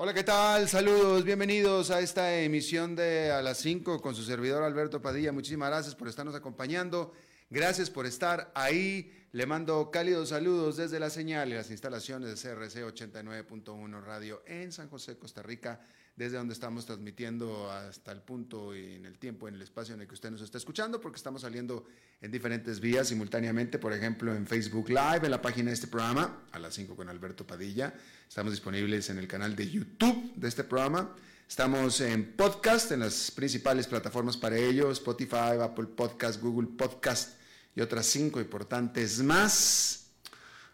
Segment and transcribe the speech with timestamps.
[0.00, 0.68] Hola, ¿qué tal?
[0.68, 5.32] Saludos, bienvenidos a esta emisión de A las 5 con su servidor Alberto Padilla.
[5.32, 7.12] Muchísimas gracias por estarnos acompañando.
[7.50, 9.12] Gracias por estar ahí.
[9.32, 14.72] Le mando cálidos saludos desde la señal y las instalaciones de CRC 89.1 Radio en
[14.72, 15.80] San José, Costa Rica
[16.18, 20.00] desde donde estamos transmitiendo hasta el punto y en el tiempo, en el espacio en
[20.00, 21.86] el que usted nos está escuchando, porque estamos saliendo
[22.20, 26.42] en diferentes vías simultáneamente, por ejemplo, en Facebook Live, en la página de este programa,
[26.50, 27.94] a las 5 con Alberto Padilla.
[28.28, 31.14] Estamos disponibles en el canal de YouTube de este programa.
[31.48, 37.37] Estamos en podcast, en las principales plataformas para ello, Spotify, Apple Podcast, Google Podcast
[37.74, 40.08] y otras cinco importantes más.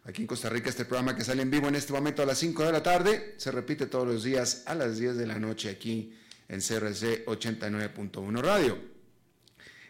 [0.06, 2.36] Aquí en Costa Rica, este programa que sale en vivo en este momento a las
[2.38, 5.70] 5 de la tarde, se repite todos los días a las 10 de la noche
[5.70, 6.14] aquí
[6.46, 8.74] en CRC 89.1 Radio.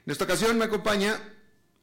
[0.07, 1.19] En esta ocasión me acompaña,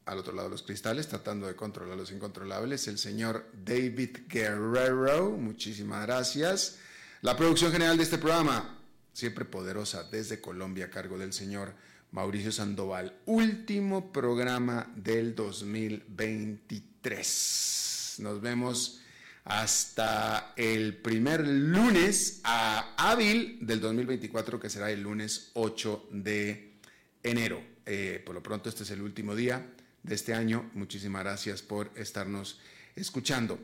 [0.06, 5.30] al otro lado de los cristales, tratando de controlar los incontrolables, el señor David Guerrero.
[5.32, 6.78] Muchísimas gracias.
[7.20, 8.78] La producción general de este programa,
[9.12, 11.74] siempre poderosa, desde Colombia, a cargo del señor
[12.12, 13.12] Mauricio Sandoval.
[13.26, 18.16] Último programa del 2023.
[18.18, 19.00] Nos vemos
[19.44, 26.74] hasta el primer lunes a hábil del 2024, que será el lunes 8 de
[27.22, 27.62] enero.
[27.86, 29.66] Eh, por lo pronto, este es el último día
[30.02, 30.70] de este año.
[30.74, 32.60] Muchísimas gracias por estarnos
[32.94, 33.58] escuchando.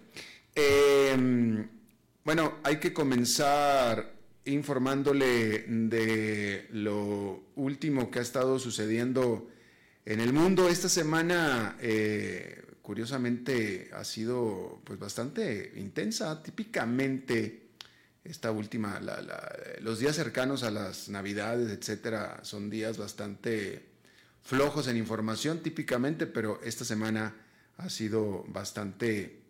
[0.55, 1.69] Em,
[2.25, 4.18] bueno, hay que comenzar
[4.49, 9.49] informándole de lo último que ha estado sucediendo
[10.05, 10.69] en el mundo.
[10.69, 16.43] Esta semana eh, curiosamente ha sido pues bastante intensa.
[16.43, 17.69] Típicamente
[18.25, 19.01] esta última,
[19.81, 23.87] los días cercanos a las navidades, etcétera, son días bastante
[24.43, 27.35] flojos en información típicamente, pero esta semana
[27.79, 29.41] ha sido bastante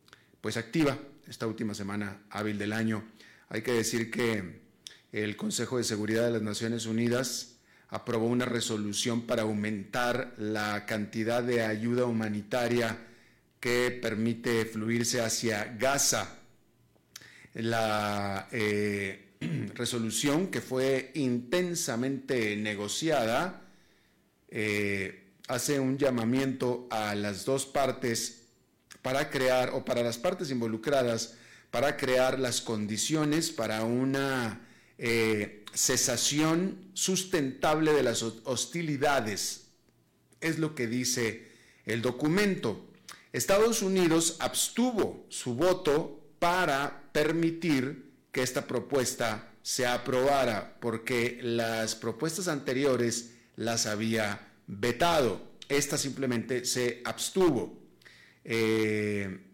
[0.41, 3.05] pues activa, esta última semana hábil del año.
[3.49, 4.68] Hay que decir que
[5.13, 7.57] el Consejo de Seguridad de las Naciones Unidas
[7.89, 12.99] aprobó una resolución para aumentar la cantidad de ayuda humanitaria
[13.61, 16.37] que permite fluirse hacia Gaza.
[17.55, 19.29] La eh,
[19.75, 23.63] resolución que fue intensamente negociada
[24.49, 28.43] eh, hace un llamamiento a las dos partes
[29.01, 31.37] para crear, o para las partes involucradas,
[31.71, 34.68] para crear las condiciones para una
[34.99, 39.69] eh, cesación sustentable de las hostilidades.
[40.41, 41.49] Es lo que dice
[41.87, 42.85] el documento.
[43.33, 52.49] Estados Unidos abstuvo su voto para permitir que esta propuesta se aprobara, porque las propuestas
[52.49, 55.43] anteriores las había vetado.
[55.69, 57.79] Esta simplemente se abstuvo.
[58.45, 59.45] Eh,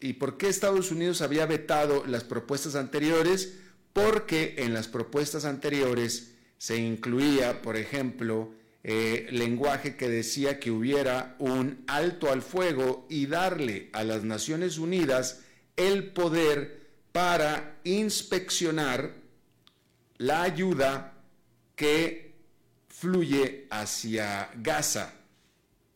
[0.00, 3.58] ¿Y por qué Estados Unidos había vetado las propuestas anteriores?
[3.92, 8.52] Porque en las propuestas anteriores se incluía, por ejemplo,
[8.82, 14.78] eh, lenguaje que decía que hubiera un alto al fuego y darle a las Naciones
[14.78, 15.40] Unidas
[15.76, 19.14] el poder para inspeccionar
[20.18, 21.14] la ayuda
[21.74, 22.34] que
[22.88, 25.14] fluye hacia Gaza.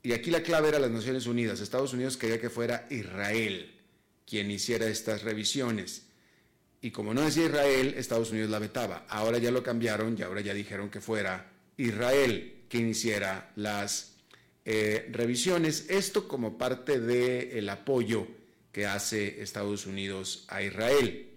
[0.03, 1.61] Y aquí la clave era las Naciones Unidas.
[1.61, 3.71] Estados Unidos quería que fuera Israel
[4.27, 6.04] quien hiciera estas revisiones.
[6.85, 9.07] Y como no decía Israel, Estados Unidos la vetaba.
[9.09, 14.17] Ahora ya lo cambiaron y ahora ya dijeron que fuera Israel que iniciara las
[14.67, 15.87] eh, revisiones.
[15.89, 18.27] Esto como parte del apoyo
[18.71, 21.31] que hace Estados Unidos a Israel.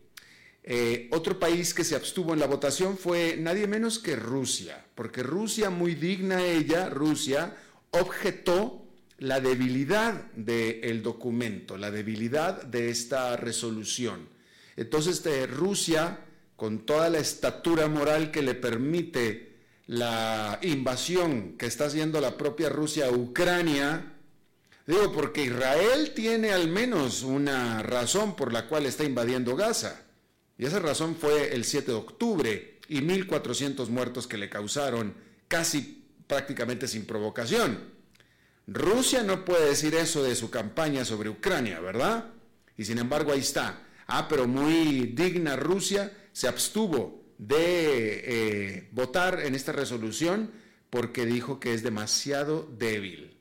[0.63, 5.23] Eh, otro país que se abstuvo en la votación fue nadie menos que Rusia, porque
[5.23, 7.55] Rusia, muy digna ella, Rusia,
[7.91, 8.85] objetó
[9.17, 14.35] la debilidad del documento, la debilidad de esta resolución.
[14.77, 16.19] Entonces, Rusia,
[16.55, 19.57] con toda la estatura moral que le permite
[19.87, 24.13] la invasión que está haciendo la propia Rusia a Ucrania,
[24.85, 30.03] digo, porque Israel tiene al menos una razón por la cual está invadiendo Gaza.
[30.57, 35.15] Y esa razón fue el 7 de octubre y 1.400 muertos que le causaron
[35.47, 37.79] casi prácticamente sin provocación.
[38.67, 42.25] Rusia no puede decir eso de su campaña sobre Ucrania, ¿verdad?
[42.77, 43.86] Y sin embargo ahí está.
[44.07, 50.51] Ah, pero muy digna Rusia se abstuvo de eh, votar en esta resolución
[50.89, 53.37] porque dijo que es demasiado débil.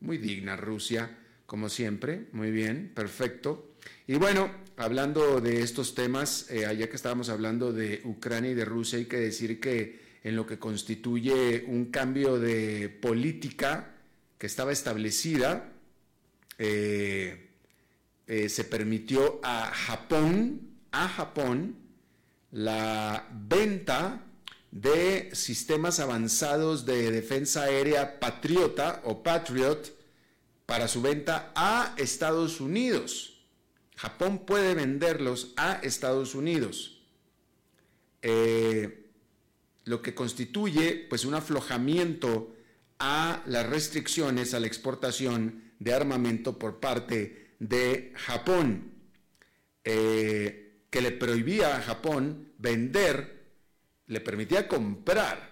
[0.00, 2.26] Muy digna Rusia, como siempre.
[2.32, 3.74] Muy bien, perfecto.
[4.06, 8.98] Y bueno, hablando de estos temas, eh, que estábamos hablando de Ucrania y de Rusia,
[8.98, 13.94] hay que decir que en lo que constituye un cambio de política
[14.38, 15.72] que estaba establecida,
[16.58, 17.53] eh,
[18.26, 20.60] eh, se permitió a Japón,
[20.92, 21.76] a Japón,
[22.50, 24.22] la venta
[24.70, 29.96] de sistemas avanzados de defensa aérea Patriota o Patriot
[30.66, 33.44] para su venta a Estados Unidos.
[33.96, 37.02] Japón puede venderlos a Estados Unidos.
[38.22, 39.10] Eh,
[39.84, 42.54] lo que constituye pues un aflojamiento
[42.98, 48.92] a las restricciones a la exportación de armamento por parte de Japón,
[49.84, 53.44] eh, que le prohibía a Japón vender,
[54.06, 55.50] le permitía comprar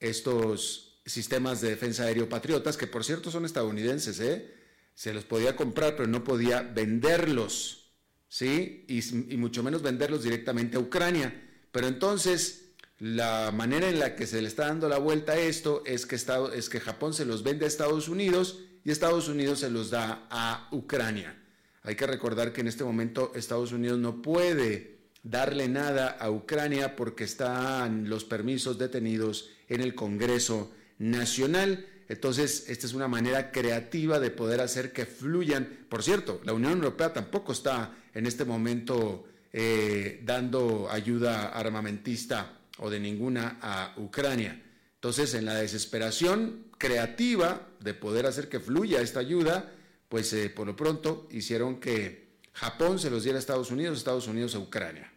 [0.00, 4.54] estos sistemas de defensa aéreo patriotas, que por cierto son estadounidenses, ¿eh?
[4.94, 7.92] se los podía comprar, pero no podía venderlos,
[8.28, 8.86] ¿sí?
[8.88, 11.42] Y, mucho menos venderlos directamente a Ucrania.
[11.72, 15.82] Pero entonces, la manera en la que se le está dando la vuelta a esto
[15.84, 19.70] es que, es que Japón se los vende a Estados Unidos y Estados Unidos se
[19.70, 21.36] los da a Ucrania.
[21.82, 26.96] Hay que recordar que en este momento Estados Unidos no puede darle nada a Ucrania
[26.96, 31.86] porque están los permisos detenidos en el Congreso Nacional.
[32.08, 35.86] Entonces, esta es una manera creativa de poder hacer que fluyan.
[35.88, 42.90] Por cierto, la Unión Europea tampoco está en este momento eh, dando ayuda armamentista o
[42.90, 44.62] de ninguna a Ucrania.
[44.96, 49.70] Entonces, en la desesperación creativa de poder hacer que fluya esta ayuda,
[50.08, 54.26] pues eh, por lo pronto hicieron que Japón se los diera a Estados Unidos, Estados
[54.26, 55.12] Unidos a Ucrania.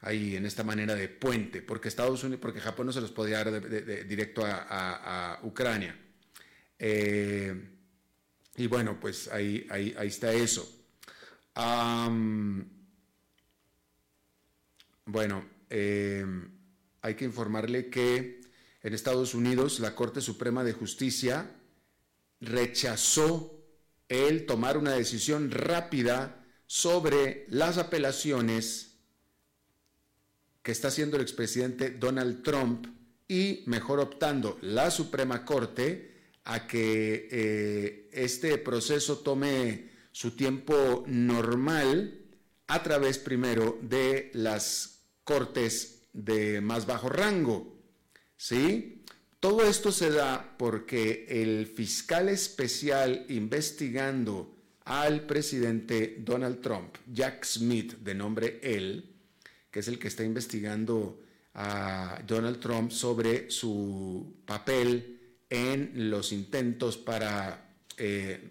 [0.00, 3.44] Ahí en esta manera de puente, porque Estados Unidos, porque Japón no se los podía
[3.44, 3.60] dar
[4.08, 5.94] directo a, Ucrania.
[6.78, 7.70] Eh,
[8.56, 10.66] y bueno, pues ahí, ahí, ahí está eso.
[15.04, 16.24] bueno, eh,
[17.02, 18.40] hay que informarle que
[18.82, 21.50] en Estados Unidos la Corte Suprema de Justicia
[22.40, 23.64] rechazó
[24.08, 28.98] el tomar una decisión rápida sobre las apelaciones
[30.62, 32.86] que está haciendo el expresidente Donald Trump
[33.28, 42.20] y mejor optando la Suprema Corte a que eh, este proceso tome su tiempo normal
[42.68, 47.76] a través primero de las cortes de más bajo rango.
[48.36, 48.95] ¿Sí?
[49.46, 57.92] Todo esto se da porque el fiscal especial investigando al presidente Donald Trump, Jack Smith,
[57.98, 59.14] de nombre él,
[59.70, 61.20] que es el que está investigando
[61.54, 68.50] a Donald Trump sobre su papel en los intentos para eh,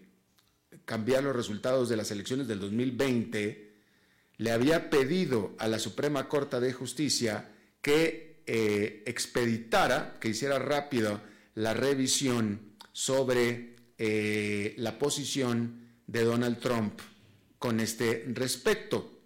[0.86, 3.74] cambiar los resultados de las elecciones del 2020,
[4.38, 7.51] le había pedido a la Suprema Corte de Justicia
[7.81, 11.21] que eh, expeditara, que hiciera rápido
[11.56, 16.99] la revisión sobre eh, la posición de Donald Trump
[17.57, 19.21] con este respecto.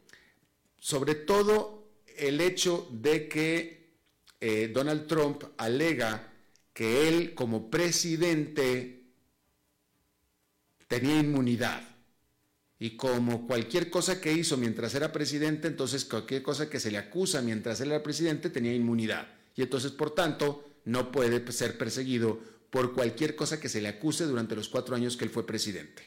[0.77, 3.95] Sobre todo el hecho de que
[4.39, 6.31] eh, Donald Trump alega
[6.73, 9.03] que él como presidente
[10.87, 11.83] tenía inmunidad.
[12.79, 16.97] Y como cualquier cosa que hizo mientras era presidente, entonces cualquier cosa que se le
[16.97, 19.27] acusa mientras él era presidente tenía inmunidad.
[19.55, 24.23] Y entonces, por tanto, no puede ser perseguido por cualquier cosa que se le acuse
[24.25, 26.03] durante los cuatro años que él fue presidente.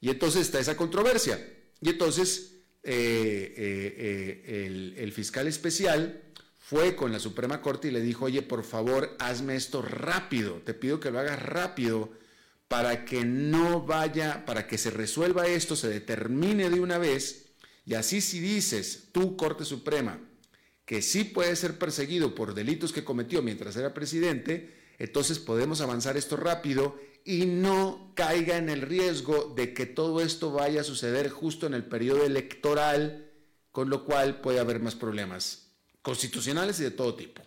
[0.00, 1.38] Y entonces está esa controversia.
[1.80, 6.22] Y entonces eh, eh, eh, el, el fiscal especial
[6.58, 10.74] fue con la Suprema Corte y le dijo, oye, por favor, hazme esto rápido, te
[10.74, 12.10] pido que lo hagas rápido
[12.68, 17.46] para que no vaya, para que se resuelva esto, se determine de una vez,
[17.84, 20.20] y así si dices, tú, Corte Suprema,
[20.84, 26.16] que sí puede ser perseguido por delitos que cometió mientras era presidente, entonces podemos avanzar
[26.16, 31.28] esto rápido y no caiga en el riesgo de que todo esto vaya a suceder
[31.28, 33.30] justo en el periodo electoral,
[33.72, 37.42] con lo cual puede haber más problemas constitucionales y de todo tipo.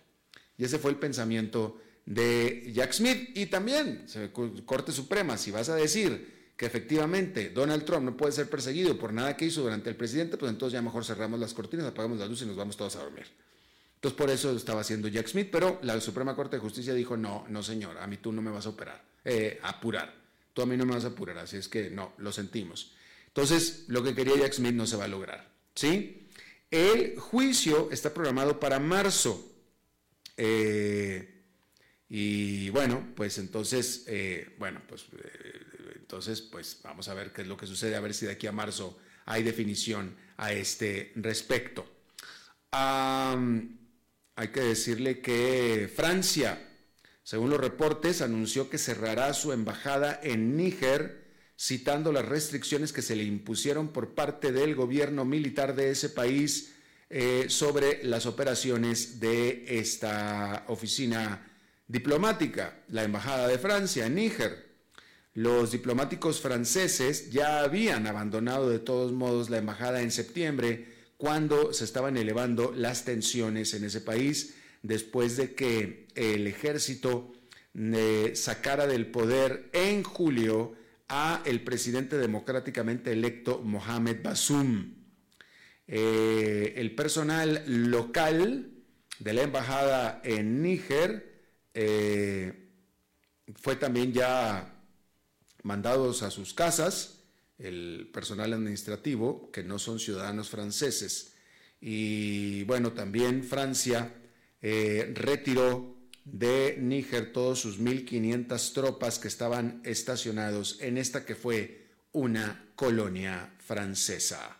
[0.56, 4.04] Y ese fue el pensamiento de Jack Smith y también
[4.66, 9.12] Corte Suprema, si vas a decir que efectivamente Donald Trump no puede ser perseguido por
[9.12, 12.26] nada que hizo durante el presidente, pues entonces ya mejor cerramos las cortinas, apagamos la
[12.26, 13.26] luz y nos vamos todos a dormir.
[13.94, 17.46] Entonces por eso estaba haciendo Jack Smith, pero la Suprema Corte de Justicia dijo, no,
[17.48, 20.12] no señor, a mí tú no me vas a operar, eh, apurar.
[20.52, 22.90] tú a mí no me vas a apurar, así es que no, lo sentimos.
[23.28, 26.26] Entonces, lo que quería Jack Smith no se va a lograr, ¿sí?
[26.72, 29.48] El juicio está programado para marzo.
[30.36, 31.39] Eh,
[32.12, 35.60] y bueno, pues entonces, eh, bueno, pues eh,
[35.94, 38.48] entonces, pues vamos a ver qué es lo que sucede, a ver si de aquí
[38.48, 41.86] a marzo hay definición a este respecto.
[42.72, 46.60] hay que decirle que Francia,
[47.22, 53.14] según los reportes, anunció que cerrará su embajada en Níger, citando las restricciones que se
[53.14, 56.74] le impusieron por parte del gobierno militar de ese país
[57.08, 61.49] eh, sobre las operaciones de esta oficina
[61.90, 64.70] diplomática, la Embajada de Francia en Níger.
[65.34, 71.84] Los diplomáticos franceses ya habían abandonado de todos modos la embajada en septiembre cuando se
[71.84, 77.32] estaban elevando las tensiones en ese país después de que el ejército
[77.74, 80.74] eh, sacara del poder en julio
[81.08, 84.94] a el presidente democráticamente electo Mohamed Bassoum.
[85.88, 88.70] Eh, el personal local
[89.18, 91.29] de la embajada en Níger
[91.82, 92.52] eh,
[93.54, 94.70] fue también ya
[95.62, 97.20] mandados a sus casas,
[97.56, 101.32] el personal administrativo, que no son ciudadanos franceses.
[101.80, 104.12] Y bueno, también Francia
[104.60, 111.86] eh, retiró de Níger todos sus 1.500 tropas que estaban estacionados en esta que fue
[112.12, 114.59] una colonia francesa.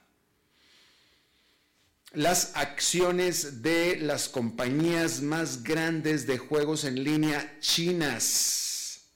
[2.13, 9.13] Las acciones de las compañías más grandes de juegos en línea chinas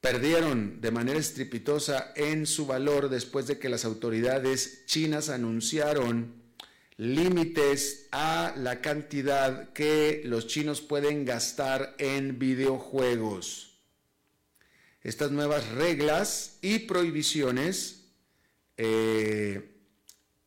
[0.00, 6.40] perdieron de manera estrepitosa en su valor después de que las autoridades chinas anunciaron
[6.98, 13.80] límites a la cantidad que los chinos pueden gastar en videojuegos.
[15.02, 18.04] Estas nuevas reglas y prohibiciones
[18.76, 19.73] eh,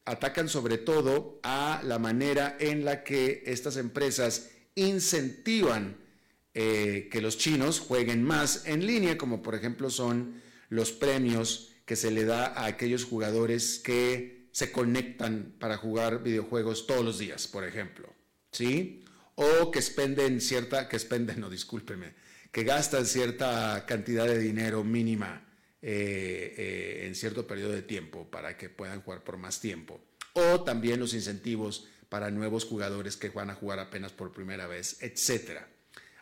[0.07, 5.97] atacan sobre todo a la manera en la que estas empresas incentivan
[6.53, 11.97] eh, que los chinos jueguen más en línea, como por ejemplo son los premios que
[11.97, 17.45] se le da a aquellos jugadores que se conectan para jugar videojuegos todos los días,
[17.47, 18.07] por ejemplo,
[18.51, 19.03] ¿sí?
[19.35, 21.49] O que expenden cierta, que expenden, no,
[22.51, 25.46] que gastan cierta cantidad de dinero mínima
[25.89, 30.01] eh, eh, en cierto periodo de tiempo para que puedan jugar por más tiempo.
[30.33, 34.97] O también los incentivos para nuevos jugadores que van a jugar apenas por primera vez,
[35.01, 35.69] etcétera.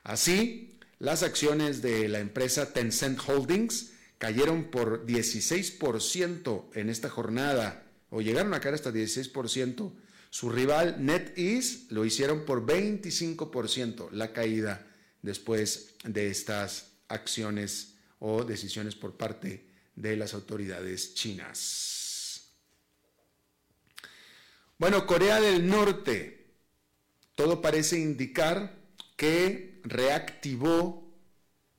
[0.04, 8.22] Así, las acciones de la empresa Tencent Holdings cayeron por 16% en esta jornada, o
[8.22, 9.94] llegaron a caer hasta 16%.
[10.30, 14.86] Su rival NetEase lo hicieron por 25% la caída
[15.24, 17.95] después de estas acciones
[18.28, 22.50] o decisiones por parte de las autoridades chinas.
[24.80, 26.48] Bueno, Corea del Norte,
[27.36, 28.76] todo parece indicar
[29.16, 31.08] que reactivó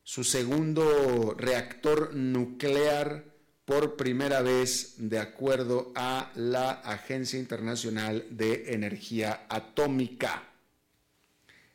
[0.04, 3.24] su segundo reactor nuclear
[3.64, 10.44] por primera vez de acuerdo a la Agencia Internacional de Energía Atómica.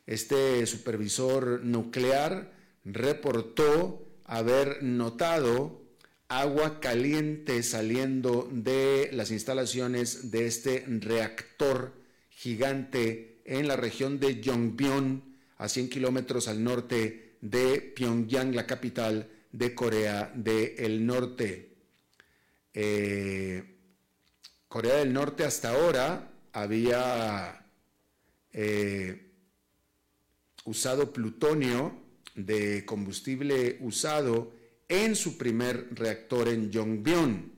[0.06, 2.50] Este supervisor nuclear
[2.84, 5.82] reportó haber notado
[6.28, 11.92] agua caliente saliendo de las instalaciones de este reactor
[12.30, 15.22] gigante en la región de Yongbyon,
[15.58, 21.74] a 100 kilómetros al norte de Pyongyang, la capital de Corea del Norte.
[22.72, 23.62] Eh,
[24.66, 27.66] Corea del Norte hasta ahora había
[28.50, 29.30] eh,
[30.64, 32.01] usado plutonio
[32.34, 34.52] de combustible usado
[34.88, 37.52] en su primer reactor en Yongbyon.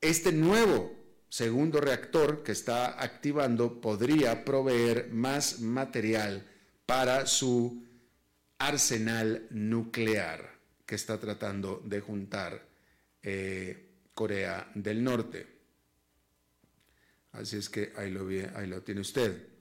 [0.00, 0.94] Este nuevo
[1.28, 6.46] segundo reactor que está activando podría proveer más material
[6.86, 7.82] para su
[8.58, 12.66] arsenal nuclear que está tratando de juntar
[13.22, 15.46] eh, Corea del Norte.
[17.32, 19.55] Así es que ahí lo, ahí lo tiene usted.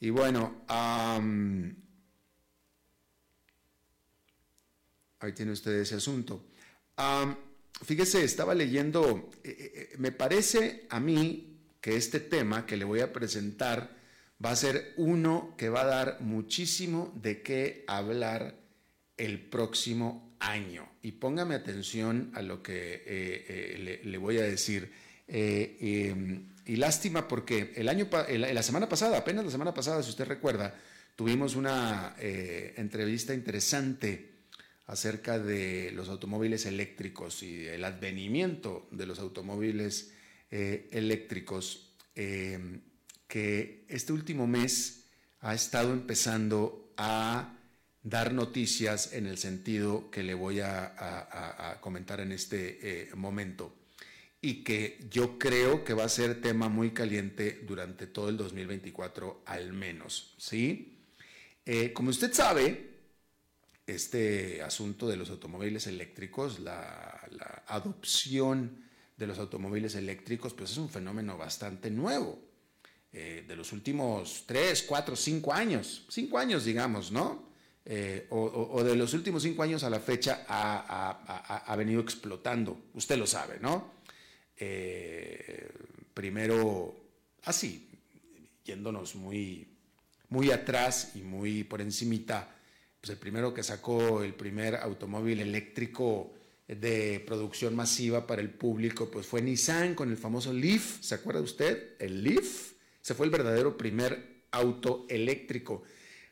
[0.00, 0.64] Y bueno,
[5.18, 6.44] ahí tiene usted ese asunto.
[7.84, 12.84] Fíjese, estaba leyendo, eh, eh, eh, me parece a mí que este tema que le
[12.86, 13.94] voy a presentar
[14.42, 18.54] va a ser uno que va a dar muchísimo de qué hablar
[19.18, 20.88] el próximo año.
[21.02, 24.90] Y póngame atención a lo que le, voy a decir.
[25.28, 30.26] Em, y lástima porque el año, la semana pasada, apenas la semana pasada, si usted
[30.26, 30.74] recuerda,
[31.16, 34.34] tuvimos una eh, entrevista interesante
[34.86, 40.12] acerca de los automóviles eléctricos y el advenimiento de los automóviles
[40.50, 42.80] eh, eléctricos, eh,
[43.26, 45.06] que este último mes
[45.40, 47.56] ha estado empezando a
[48.02, 53.74] dar noticias en el sentido que le voy a, comentar en este momento
[54.46, 59.42] y que yo creo que va a ser tema muy caliente durante todo el 2024
[59.44, 61.00] al menos, ¿sí?
[61.64, 62.90] Eh, como usted sabe,
[63.88, 67.28] este asunto de los automóviles eléctricos, la,
[67.66, 68.84] adopción
[69.16, 72.38] de los automóviles eléctricos, pues es un fenómeno bastante nuevo,
[73.12, 77.48] eh, de los últimos 3, 4, 5 años, 5 años digamos, ¿no?
[77.84, 83.26] Eh, o, de los últimos 5 años a la fecha ha venido explotando, usted lo
[83.26, 83.96] sabe, ¿no?
[84.58, 85.68] Eh,
[86.14, 86.94] primero
[87.44, 87.88] así,
[88.64, 89.68] yéndonos muy,
[90.28, 92.54] muy atrás y muy por encimita,
[93.00, 96.32] pues el primero que sacó el primer automóvil eléctrico
[96.66, 101.40] de producción masiva para el público, pues fue Nissan con el famoso Leaf, ¿se acuerda
[101.40, 101.94] usted?
[102.00, 105.84] El Leaf, se fue el verdadero primer auto eléctrico.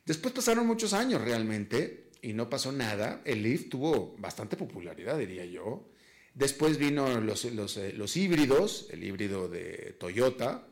[0.04, 3.23] Después pasaron muchos años realmente y no pasó nada.
[3.25, 5.88] El Leaf tuvo bastante popularidad, diría yo.
[6.35, 10.67] Después vino los, eh, los, híbridos, el híbrido de Toyota,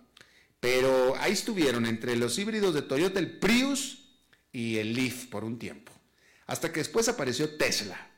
[0.59, 4.09] pero ahí estuvieron entre los híbridos de Toyota, el Prius
[4.53, 5.93] y el Leaf por un tiempo.
[6.47, 8.11] Hasta que después apareció Tesla.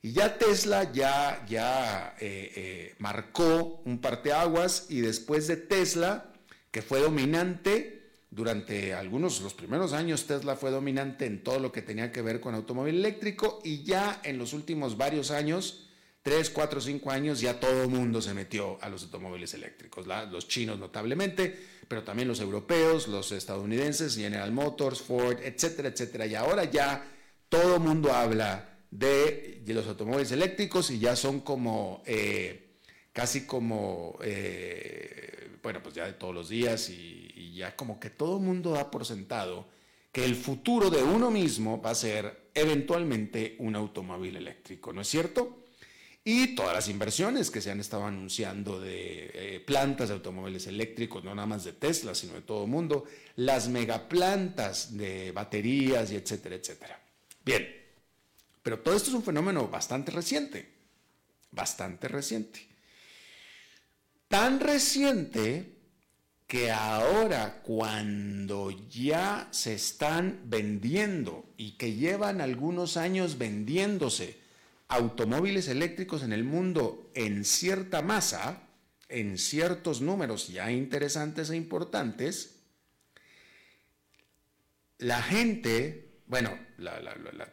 [0.00, 6.32] Y ya Tesla ya, ya eh, eh, marcó un parteaguas y después de Tesla,
[6.70, 11.82] que fue dominante durante algunos, los primeros años Tesla fue dominante en todo lo que
[11.82, 15.90] tenía que ver con automóvil eléctrico y ya en los últimos varios años
[16.22, 20.46] Tres, cuatro, cinco años ya todo el mundo se metió a los automóviles eléctricos, los
[20.46, 26.26] chinos notablemente, pero también los europeos, los estadounidenses, General Motors, Ford, etcétera, etcétera.
[26.26, 27.04] Y ahora ya
[27.48, 32.76] todo el mundo habla de, los automóviles eléctricos y ya son como, eh,
[33.12, 38.10] casi como, eh, bueno, pues ya de todos los días y, y ya como que
[38.10, 39.66] todo el mundo da por sentado
[40.12, 45.08] que el futuro de uno mismo va a ser eventualmente un automóvil eléctrico, ¿no es
[45.08, 45.61] cierto?
[46.24, 51.24] Y todas las inversiones que se han estado anunciando de eh, plantas de automóviles eléctricos,
[51.24, 53.04] no nada más de Tesla, sino de todo el mundo,
[53.36, 57.00] las megaplantas de baterías y etcétera, etcétera.
[57.44, 57.68] Bien,
[58.62, 60.68] pero todo esto es un fenómeno bastante reciente,
[61.50, 62.68] bastante reciente.
[64.28, 65.72] Tan reciente
[66.46, 74.41] que ahora cuando ya se están vendiendo y que llevan algunos años vendiéndose,
[74.92, 78.68] automóviles eléctricos en el mundo en cierta masa,
[79.08, 82.60] en ciertos números ya interesantes e importantes,
[84.98, 86.58] la gente, bueno,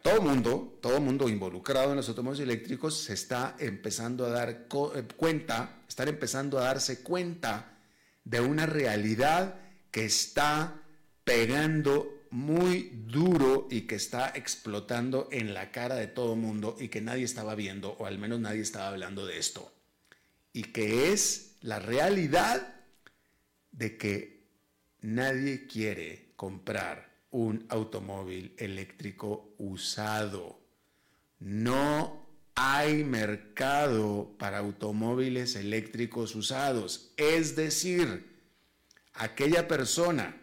[0.02, 5.04] todo mundo, todo mundo involucrado en los automóviles eléctricos se está empezando a dar eh,
[5.16, 7.78] cuenta, están empezando a darse cuenta
[8.22, 9.58] de una realidad
[9.90, 10.82] que está
[11.24, 17.00] pegando muy duro y que está explotando en la cara de todo mundo y que
[17.00, 19.72] nadie estaba viendo, o al menos nadie estaba hablando de esto.
[20.52, 22.74] Y que es la realidad
[23.72, 24.46] de que
[25.00, 30.60] nadie quiere comprar un automóvil eléctrico usado.
[31.38, 37.12] No hay mercado para automóviles eléctricos usados.
[37.16, 38.26] Es decir,
[39.14, 40.36] aquella persona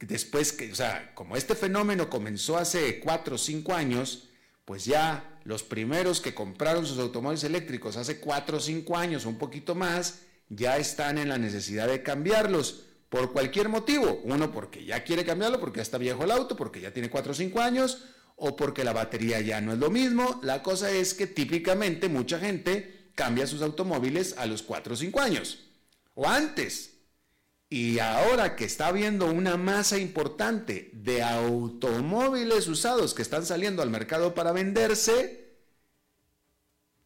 [0.00, 4.28] después que, o sea, como este fenómeno comenzó hace cuatro o cinco años,
[4.64, 9.28] pues ya los primeros que compraron sus automóviles eléctricos hace cuatro o cinco años o
[9.28, 14.20] un poquito más, ya están en la necesidad de cambiarlos por cualquier motivo.
[14.24, 17.32] Uno porque ya quiere cambiarlo, porque ya está viejo el auto, porque ya tiene cuatro
[17.32, 18.04] o cinco años,
[18.36, 20.40] o porque la batería ya no es lo mismo.
[20.42, 25.20] La cosa es que típicamente mucha gente cambia sus automóviles a los cuatro o cinco
[25.20, 25.60] años,
[26.14, 26.95] o antes.
[27.68, 33.90] Y ahora que está habiendo una masa importante de automóviles usados que están saliendo al
[33.90, 35.56] mercado para venderse,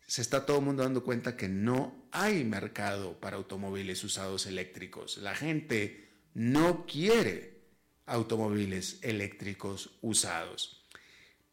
[0.07, 5.17] se está todo el mundo dando cuenta que no hay mercado para automóviles usados eléctricos.
[5.19, 7.63] La gente no quiere
[8.05, 10.85] automóviles eléctricos usados.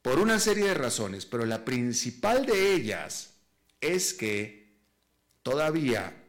[0.02, 3.36] Por una serie de razones, pero la principal de ellas
[3.80, 4.80] es que
[5.44, 6.26] todavía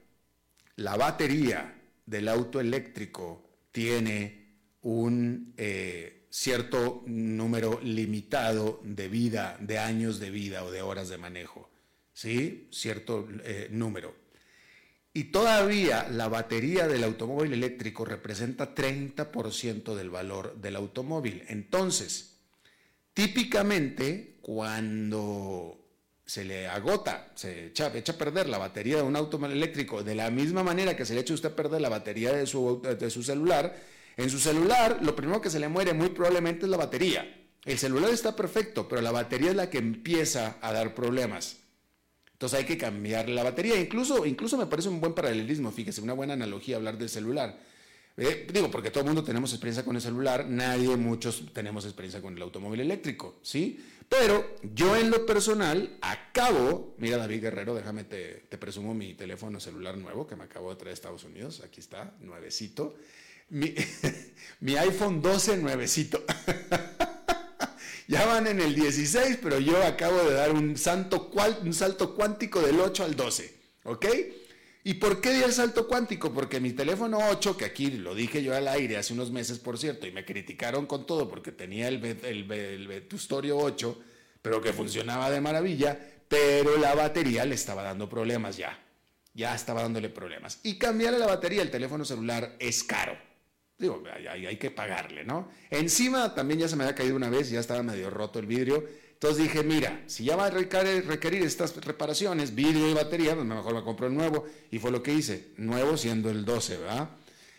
[0.76, 1.77] la batería
[2.08, 4.48] del auto eléctrico tiene
[4.82, 11.18] un eh, cierto número limitado de vida, de años de vida o de horas de
[11.18, 11.70] manejo,
[12.12, 12.68] ¿sí?
[12.70, 14.14] Cierto eh, número.
[15.12, 21.44] Y todavía la batería del automóvil eléctrico representa 30% del valor del automóvil.
[21.48, 22.38] Entonces,
[23.14, 25.77] típicamente cuando
[26.28, 30.30] se le agota, se echa, a perder la batería de un automóvil eléctrico de la
[30.30, 33.22] misma manera que se le echa usted a perder la batería de su, de su
[33.22, 33.74] celular,
[34.14, 37.34] en su celular lo primero que se le muere muy probablemente es la batería.
[37.64, 41.56] El celular está perfecto, pero la batería es la que empieza a dar problemas.
[42.32, 43.80] Entonces hay que cambiar la batería.
[43.80, 47.58] Incluso, incluso me parece un buen paralelismo, fíjese, una buena analogía hablar del celular.
[48.18, 52.20] Eh, digo, porque todo el mundo tenemos experiencia con el celular, nadie, muchos tenemos experiencia
[52.20, 53.80] con el automóvil eléctrico, ¿sí?
[54.08, 59.98] Pero yo en lo personal acabo, mira David Guerrero, déjame te, presumo mi teléfono celular
[59.98, 62.94] nuevo que me acabo de traer de Estados Unidos, aquí está, nuevecito.
[63.50, 63.74] Mi,
[64.78, 66.24] iPhone 12 nuevecito.
[68.10, 73.04] Ya van en el 16, pero yo acabo de dar un salto cuántico del 8
[73.04, 73.54] al 12.
[73.84, 74.06] ¿Ok?
[74.84, 76.32] ¿Y por qué di el salto cuántico?
[76.32, 79.78] Porque mi teléfono 8, que aquí lo dije yo al aire hace unos meses, por
[79.78, 84.00] cierto, y me criticaron con todo porque tenía el, el, el Vetustorio 8,
[84.40, 88.78] pero que funcionaba de maravilla, pero la batería le estaba dando problemas ya.
[89.34, 90.60] Ya estaba dándole problemas.
[90.62, 93.16] Y cambiarle la batería al teléfono celular es caro.
[93.78, 95.48] Digo, hay, que pagarle, ¿no?
[95.70, 98.84] Encima también ya se me había caído una vez, ya estaba medio roto el vidrio.
[99.20, 103.74] Entonces dije, mira, si ya va a requerir, estas reparaciones, vidrio y batería, pues mejor
[103.74, 104.46] me compro el nuevo.
[104.70, 107.10] Y fue lo que hice, nuevo siendo el 12, ¿verdad?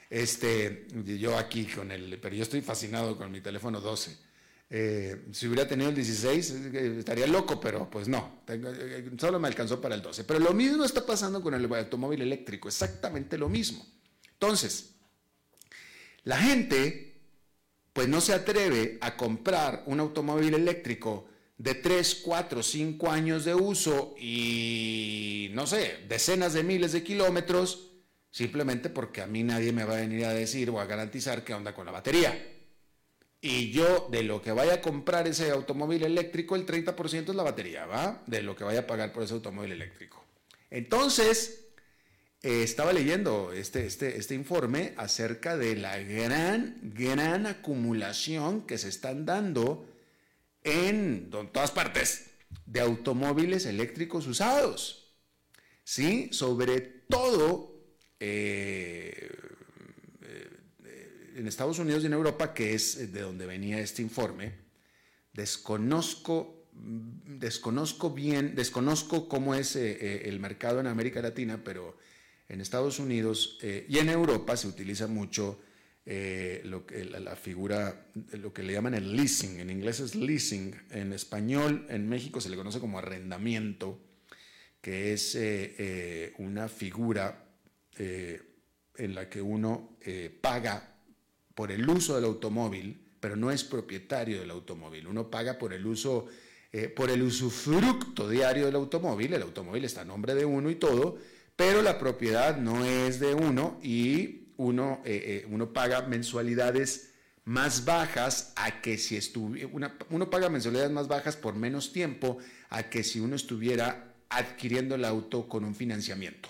[0.09, 0.87] Este,
[1.19, 4.17] yo aquí con el, pero yo estoy fascinado con mi teléfono 12.
[4.69, 9.49] Eh, si hubiera tenido el 16 eh, estaría loco, pero pues no, eh, solo me
[9.49, 10.23] alcanzó para el 12.
[10.23, 13.85] Pero lo mismo está pasando con el automóvil eléctrico, exactamente lo mismo.
[14.31, 14.91] Entonces,
[16.23, 17.19] la gente,
[17.91, 21.27] pues no se atreve a comprar un automóvil eléctrico
[21.59, 27.91] de 3, 4, 5 años de uso y, no sé, decenas de miles de kilómetros,
[28.31, 31.53] simplemente porque a mí nadie me va a venir a decir o a garantizar qué
[31.53, 32.55] onda con la batería.
[33.41, 37.43] Y yo, de lo que vaya a comprar ese automóvil eléctrico, el 30% es la
[37.43, 38.23] batería, ¿va?
[38.25, 40.23] De lo que vaya a pagar por ese automóvil eléctrico.
[40.69, 41.65] Entonces,
[42.41, 48.87] eh, estaba leyendo este, este, este informe acerca de la gran, gran acumulación que se
[48.87, 49.88] están dando
[50.63, 52.31] en, todas partes
[52.65, 55.15] de automóviles eléctricos usados.
[55.83, 56.29] ¿Sí?
[56.31, 57.81] Sobre todo
[58.19, 59.29] eh,
[61.35, 64.53] en Estados Unidos y en Europa, que es de donde venía este informe,
[65.33, 71.97] desconozco, desconozco bien, desconozco cómo es eh, el mercado en América Latina, pero
[72.49, 75.61] en Estados Unidos eh, y en Europa se utiliza mucho
[76.05, 80.75] eh, lo que, la, figura, lo que le llaman el leasing, en inglés es leasing,
[80.91, 83.99] en español en México se le conoce como arrendamiento,
[84.81, 87.45] que es eh, una figura
[87.97, 89.97] en la que uno
[90.39, 90.95] paga
[91.53, 95.85] por el uso del automóvil, pero no es propietario del automóvil, uno paga por el
[95.85, 96.27] uso,
[96.95, 101.17] por el usufructo diario del automóvil, el automóvil está a nombre de uno y todo,
[101.59, 107.11] pero la propiedad no es de uno y uno, eh, eh, uno paga mensualidades
[107.45, 109.69] más bajas a que si estuviera,
[110.09, 112.37] uno paga mensualidades más bajas por menos tiempo
[112.69, 116.49] a que si uno estuviera adquiriendo el auto con un financiamiento.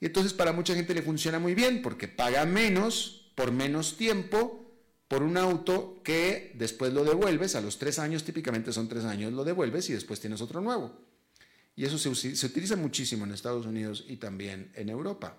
[0.00, 4.60] Y entonces para mucha gente le funciona muy bien porque paga menos por menos tiempo
[5.08, 9.32] por un auto que después lo devuelves, a los tres años, típicamente son tres años,
[9.32, 10.96] lo devuelves y después tienes otro nuevo.
[11.74, 12.08] Y eso se,
[12.46, 15.36] utiliza muchísimo en Estados Unidos y también en Europa.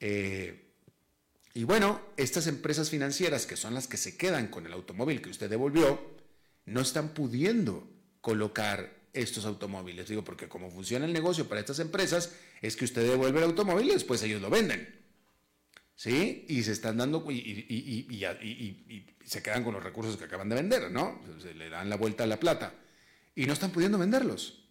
[0.00, 0.65] Eh,
[1.56, 5.30] y bueno, estas empresas financieras, que son las que se quedan con el automóvil que
[5.30, 5.98] usted devolvió,
[6.66, 7.88] no están pudiendo
[8.20, 10.06] colocar estos automóviles.
[10.06, 13.88] Digo, porque como funciona el negocio para estas empresas, es que usted devuelve el automóvil
[13.88, 15.02] y después ellos lo venden.
[15.94, 16.44] ¿Sí?
[16.46, 20.90] Y se están dando, y, y, se quedan con los recursos que acaban de vender,
[20.90, 21.22] ¿no?
[21.40, 22.74] Se le dan la vuelta a la plata.
[23.34, 24.66] Y no están pudiendo venderlos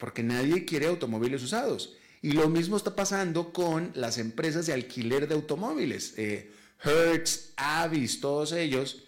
[0.00, 1.94] porque nadie quiere automóviles usados.
[2.22, 6.14] Y lo mismo está pasando con las empresas de alquiler de automóviles.
[6.16, 6.52] Eh,
[6.82, 9.04] Hertz, Avis, todos ellos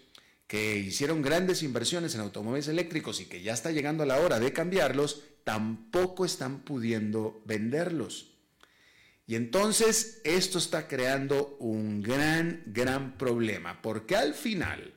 [0.47, 4.53] que hicieron grandes inversiones en automóviles eléctricos y que ya está llegando la hora de
[4.53, 8.31] cambiarlos, tampoco están pudiendo venderlos.
[9.25, 14.93] Y entonces esto está creando un gran, gran problema, porque al final,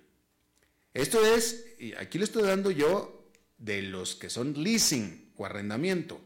[0.95, 6.21] esto es, y aquí le estoy dando yo de los que son leasing, o arrendamiento.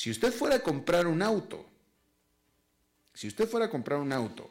[0.00, 1.66] Si usted fuera a comprar un auto,
[3.12, 4.48] si usted fuera a comprar un auto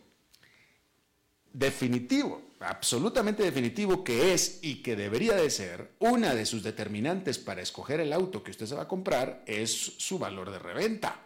[1.52, 7.64] definitivo, absolutamente definitivo que es y que debería de ser, una de sus determinantes para
[7.64, 11.20] escoger el auto que usted se va a comprar es su valor de reventa.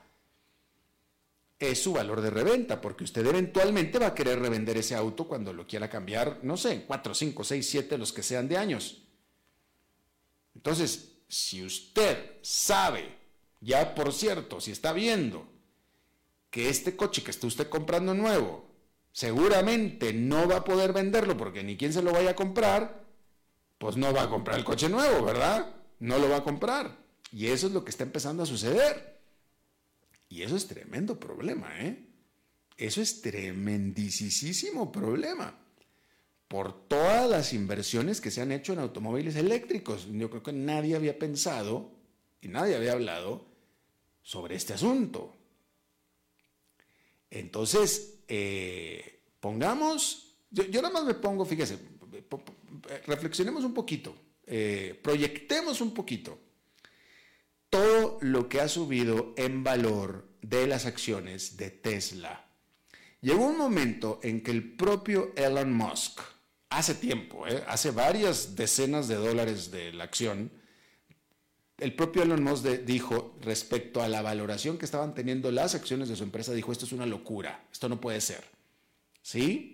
[1.60, 5.52] es su valor de reventa, porque usted eventualmente va a querer revender ese auto cuando
[5.52, 9.04] lo quiera cambiar, no sé, 4, 5, 6, 7, los que sean de años.
[10.56, 13.23] Entonces, si usted sabe,
[13.64, 15.48] ya por cierto, si está viendo
[16.50, 18.70] que este coche que está usted comprando nuevo,
[19.12, 23.06] seguramente no va a poder venderlo porque ni quien se lo vaya a comprar,
[23.78, 25.76] pues no va a comprar el coche nuevo, ¿verdad?
[26.00, 26.98] No lo va a comprar.
[27.32, 29.20] Y eso es lo que está empezando a suceder.
[30.30, 32.06] Y eso es tremendo problema, ¿eh?
[32.78, 35.58] Eso es tremendísimo problema
[36.48, 40.08] por todas las inversiones que se han hecho en automóviles eléctricos.
[40.12, 41.92] Yo creo que nadie había pensado
[42.42, 43.53] y nadie había hablado
[44.24, 45.36] sobre este asunto.
[47.30, 51.78] Entonces, eh, pongamos, yo, nada más me pongo, fíjese,
[53.06, 54.16] reflexionemos un poquito,
[54.48, 56.40] eh, proyectemos un poquito
[57.70, 62.46] todo lo que ha subido en valor de las acciones de Tesla.
[63.22, 66.20] Llegó un momento en que el propio Elon Musk,
[66.70, 70.52] hace tiempo, eh, hace varias decenas de dólares de la acción,
[71.78, 76.16] el propio Elon Musk dijo respecto a la valoración que estaban teniendo las acciones de
[76.16, 78.44] su empresa, dijo, esto es una locura, esto no puede ser.
[79.22, 79.74] ¿Sí?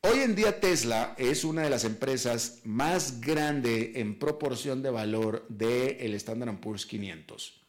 [0.00, 5.46] Hoy en día Tesla es una de las empresas más grande en proporción de valor
[5.48, 7.60] del el Standard Poor's 500.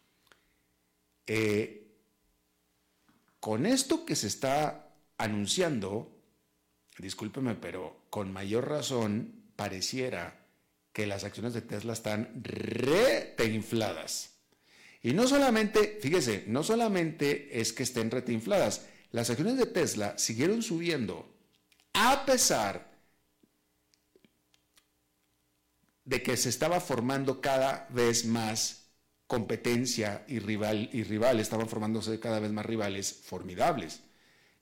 [1.25, 1.79] Eh,
[3.39, 6.11] con esto que se está anunciando,
[6.97, 10.38] discúlpeme, pero con mayor razón pareciera
[10.99, 14.31] que las acciones de Tesla están reinfladas.
[15.01, 20.61] Y no solamente, fíjese, no solamente es que estén reinfladas, las acciones de Tesla siguieron
[20.61, 21.33] subiendo
[21.93, 22.91] a pesar
[26.03, 28.89] de que se estaba formando cada vez más
[29.25, 34.01] competencia y rival y rival, estaban formándose cada vez más rivales formidables.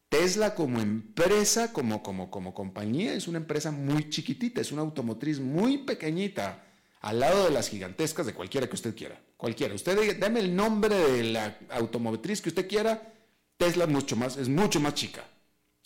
[0.10, 5.40] Tesla como empresa, como, como, como compañía, es una empresa muy chiquitita, es una automotriz
[5.40, 6.64] muy pequeñita,
[7.02, 9.20] al lado de las gigantescas de cualquiera que usted quiera.
[9.36, 9.76] Cualquiera.
[9.76, 13.14] Usted dame el nombre de la automotriz que usted quiera,
[13.58, 15.24] Tesla es mucho más, es mucho más chica.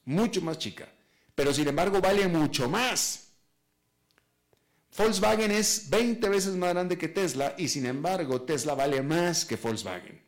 [0.06, 0.88] Mucho más chica.
[1.36, 3.28] Pero sin embargo vale mucho más.
[4.98, 9.56] Volkswagen es 20 veces más grande que Tesla y sin embargo Tesla vale más que
[9.56, 10.22] Volkswagen.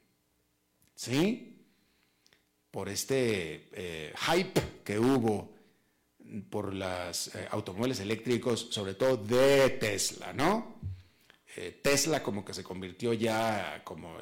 [0.95, 1.52] ¿Sí?
[2.73, 5.53] Por este eh, hype que hubo
[6.49, 10.79] por los eh, automóviles eléctricos, sobre todo de Tesla, ¿no?
[11.55, 14.17] Eh, Tesla como que se convirtió ya como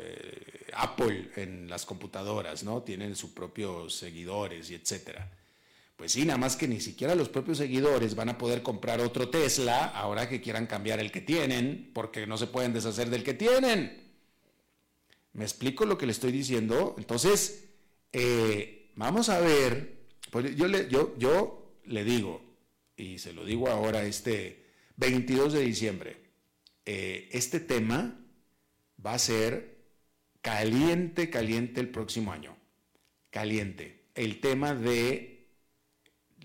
[0.74, 2.84] Apple en las computadoras, ¿no?
[2.84, 5.32] Tienen sus propios seguidores y etcétera.
[5.96, 9.30] Pues sí, nada más que ni siquiera los propios seguidores van a poder comprar otro
[9.30, 13.34] Tesla ahora que quieran cambiar el que tienen, porque no se pueden deshacer del que
[13.34, 14.12] tienen.
[15.32, 16.96] ¿Me explico lo que le estoy diciendo?
[16.98, 17.70] Entonces,
[18.12, 20.86] eh, vamos a ver, pues yo le,
[22.04, 22.56] digo,
[22.95, 24.65] y se lo digo ahora este
[24.97, 26.17] 22 de diciembre,
[26.86, 28.19] eh, este tema
[29.04, 29.78] va a ser
[30.41, 32.58] caliente, caliente el próximo año.
[33.30, 34.10] Caliente.
[34.15, 35.47] El tema de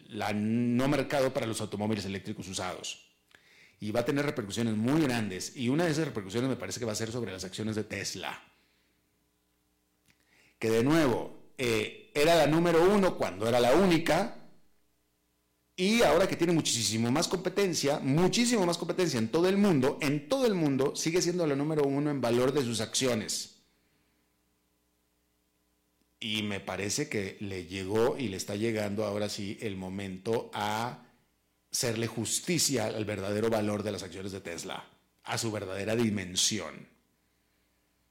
[0.08, 3.04] la no mercado para los automóviles eléctricos usados.
[3.80, 5.56] Y va a tener repercusiones muy grandes.
[5.56, 7.84] Y una de esas repercusiones me parece que va a ser sobre las acciones de
[7.84, 8.42] Tesla.
[10.58, 14.36] Que de nuevo, eh, era la número uno cuando era la única,
[15.78, 20.26] y ahora que tiene muchísimo más competencia, muchísimo más competencia en todo el mundo, en
[20.26, 23.56] todo el mundo sigue siendo la número uno en valor de sus acciones.
[26.18, 31.04] Y me parece que le llegó y le está llegando ahora sí el momento a
[31.70, 34.88] serle justicia al verdadero valor de las acciones de Tesla,
[35.24, 36.88] a su verdadera dimensión.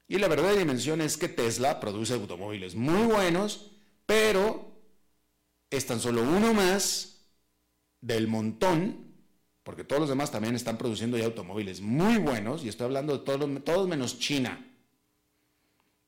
[0.08, 3.72] Y la verdadera dimensión es que Tesla produce automóviles muy buenos,
[4.06, 4.72] pero
[5.70, 7.26] es tan solo uno más
[8.00, 9.14] del montón,
[9.64, 13.24] porque todos los demás también están produciendo ya automóviles muy buenos, y estoy hablando de
[13.24, 14.64] todos, todos menos China.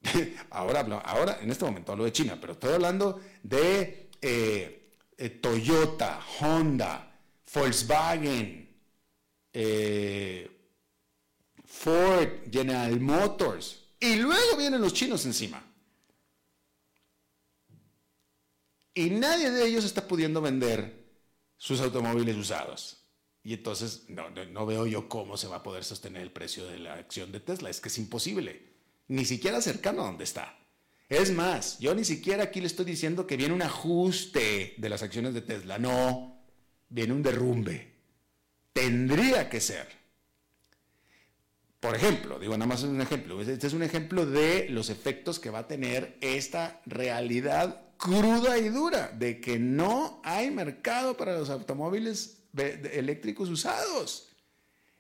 [0.51, 6.21] ahora, ahora, en este momento hablo de China, pero estoy hablando de eh, eh, Toyota,
[6.39, 7.21] Honda,
[7.53, 8.69] Volkswagen,
[9.53, 10.51] eh,
[11.65, 15.65] Ford, General Motors, y luego vienen los chinos encima.
[18.95, 21.07] Y nadie de ellos está pudiendo vender
[21.57, 23.05] sus automóviles usados.
[23.45, 26.95] Y entonces no, veo yo cómo se va a poder sostener el precio de la
[26.95, 27.71] acción de Tesla.
[27.71, 28.75] Es que es imposible.
[29.09, 30.59] Ni siquiera cercano a donde está.
[31.09, 35.03] Es más, yo ni siquiera aquí le estoy diciendo que viene un ajuste de las
[35.03, 35.79] acciones de Tesla.
[35.79, 36.43] No,
[36.89, 37.95] viene un derrumbe.
[38.73, 39.98] Tendría que ser.
[41.81, 43.41] Por ejemplo, digo, nada más es un ejemplo.
[43.41, 48.69] Este es un ejemplo de los efectos que va a tener esta realidad cruda y
[48.69, 54.29] dura de que no hay mercado para los automóviles eléctricos usados.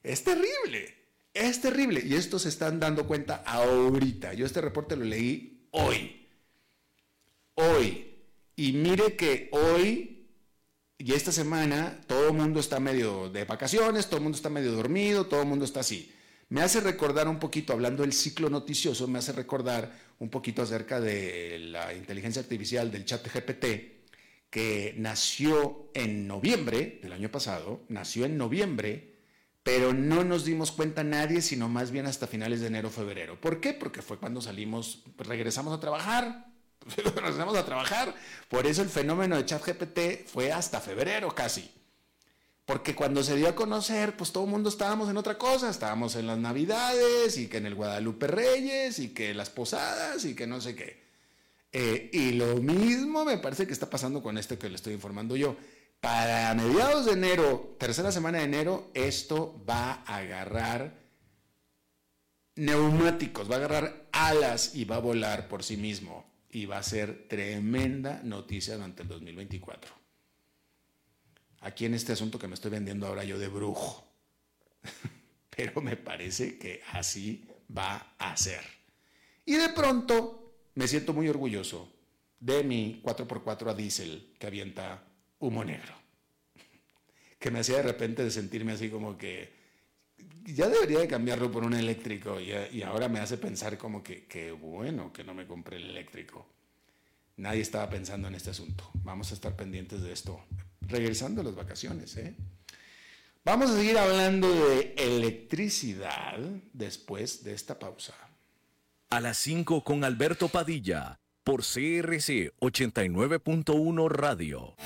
[0.03, 0.95] Es terrible,
[1.35, 2.03] es terrible.
[2.05, 4.35] Y esto se están dando cuenta ahorita.
[4.35, 6.29] Yo este reporte lo leí hoy.
[7.55, 8.15] Hoy.
[8.55, 10.19] Y mire que hoy
[11.01, 14.73] y esta semana todo el mundo está medio de vacaciones, todo el mundo está medio
[14.73, 16.13] dormido, todo el mundo está así.
[16.51, 20.99] Me hace recordar un poquito, hablando del ciclo noticioso, me hace recordar un poquito acerca
[20.99, 23.99] de la inteligencia artificial del chat GPT,
[24.49, 29.15] que nació en noviembre del año pasado, nació en noviembre,
[29.63, 33.39] pero no nos dimos cuenta nadie, sino más bien hasta finales de enero, febrero.
[33.39, 33.75] ¿Por qué?
[33.75, 36.47] Porque fue cuando salimos, regresamos a trabajar,
[36.97, 38.15] regresamos a trabajar.
[38.49, 41.71] Por eso el fenómeno de chat GPT fue hasta febrero casi.
[42.69, 46.17] Porque cuando se dio a conocer, pues todo el mundo estábamos en otra cosa, estábamos
[46.17, 50.47] en las Navidades y que en el Guadalupe Reyes y que las posadas y que
[50.47, 51.03] no sé qué.
[51.73, 55.35] Eh, y lo mismo me parece que está pasando con esto que le estoy informando
[55.35, 55.57] yo.
[56.03, 60.93] Para mediados de enero, tercera semana de enero, esto va a agarrar
[62.57, 66.27] neumáticos, va a agarrar alas y va a volar por sí mismo.
[66.51, 69.98] Y va a ser tremenda noticia durante el 2024
[71.61, 74.07] aquí en este asunto que me estoy vendiendo ahora yo de brujo.
[75.57, 78.65] Pero me parece que así va a ser.
[79.45, 81.93] Y de pronto me siento muy orgulloso
[82.39, 85.05] de mi 4x4 a diésel que avienta
[85.41, 85.95] humo negro.
[87.39, 89.57] Que me hacía de repente de sentirme así como que
[90.45, 94.51] ya debería de cambiarlo por un eléctrico y, ahora me hace pensar como que qué
[94.51, 96.47] bueno que no me compré el eléctrico.
[97.37, 98.91] Nadie estaba pensando en este asunto.
[98.95, 100.45] Vamos a estar pendientes de esto
[100.89, 102.17] regresando a las vacaciones.
[102.17, 102.35] ¿eh?
[103.45, 106.39] Vamos a seguir hablando de electricidad
[106.73, 108.15] después de esta pausa.
[109.11, 114.77] A las 5 con Alberto Padilla por CRC 89.1 Radio.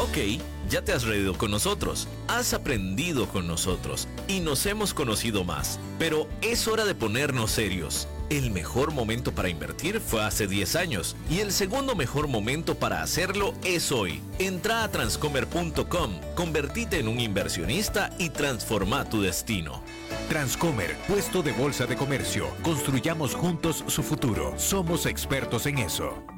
[0.00, 0.40] Ok,
[0.70, 5.78] ya te has reído con nosotros, has aprendido con nosotros y nos hemos conocido más,
[5.98, 8.08] pero es hora de ponernos serios.
[8.28, 13.02] El mejor momento para invertir fue hace 10 años y el segundo mejor momento para
[13.02, 14.20] hacerlo es hoy.
[14.40, 19.80] Entra a transcomer.com, convertite en un inversionista y transforma tu destino.
[20.28, 22.48] Transcomer, puesto de bolsa de comercio.
[22.62, 24.54] Construyamos juntos su futuro.
[24.58, 26.35] Somos expertos en eso.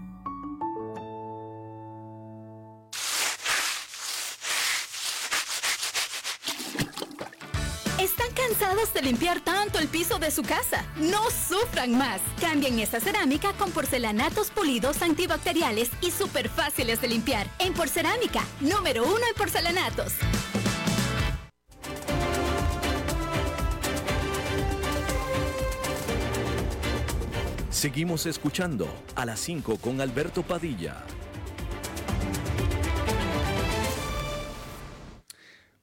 [9.09, 10.85] Limpiar tanto el piso de su casa.
[10.97, 12.21] No sufran más.
[12.41, 17.47] Cambien esta cerámica con porcelanatos pulidos antibacteriales y súper fáciles de limpiar.
[17.59, 20.13] En Porcerámica, número uno en porcelanatos.
[27.71, 30.97] Seguimos escuchando a las 5 con Alberto Padilla.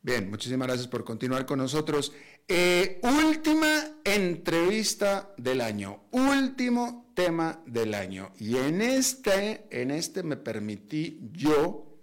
[0.06, 2.14] Bien, muchísimas gracias por continuar con nosotros.
[2.48, 8.32] Eh, última entrevista del año, último tema del año.
[8.38, 11.98] Y en este, en este me permití yo,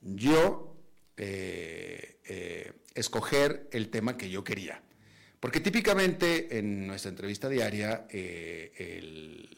[0.00, 0.76] yo,
[1.16, 4.82] eh, eh, escoger el tema que yo quería.
[5.38, 8.08] Porque típicamente en nuestra entrevista diaria,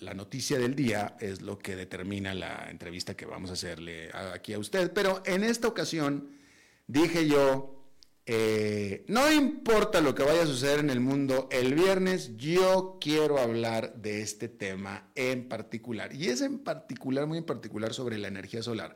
[0.01, 4.53] la noticia del día es lo que determina la entrevista que vamos a hacerle aquí
[4.53, 4.93] a usted.
[4.93, 6.37] Pero en esta ocasión
[6.87, 7.78] dije yo,
[8.31, 13.39] eh, no importa lo que vaya a suceder en el mundo, el viernes yo quiero
[13.39, 16.15] hablar de este tema en particular.
[16.15, 18.95] Y es en particular, muy en particular, sobre la energía solar.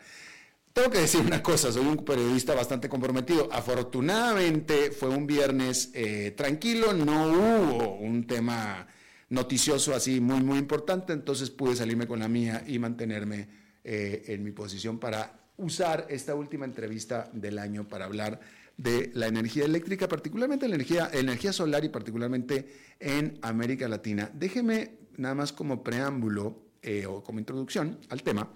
[0.74, 3.48] Tengo que decir una cosa, soy un periodista bastante comprometido.
[3.50, 8.86] Afortunadamente fue un viernes eh, tranquilo, no hubo un tema
[9.30, 13.48] noticioso así muy, muy importante, entonces pude salirme con la mía y mantenerme
[13.82, 18.40] eh, en mi posición para usar esta última entrevista del año para hablar
[18.76, 24.30] de la energía eléctrica, particularmente la energía, energía solar y particularmente en América Latina.
[24.32, 28.52] Déjeme nada más como preámbulo eh, o como introducción al tema,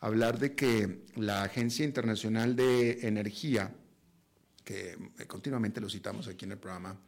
[0.00, 3.74] hablar de que la Agencia Internacional de Energía,
[4.64, 7.00] que eh, continuamente lo citamos aquí en el programa,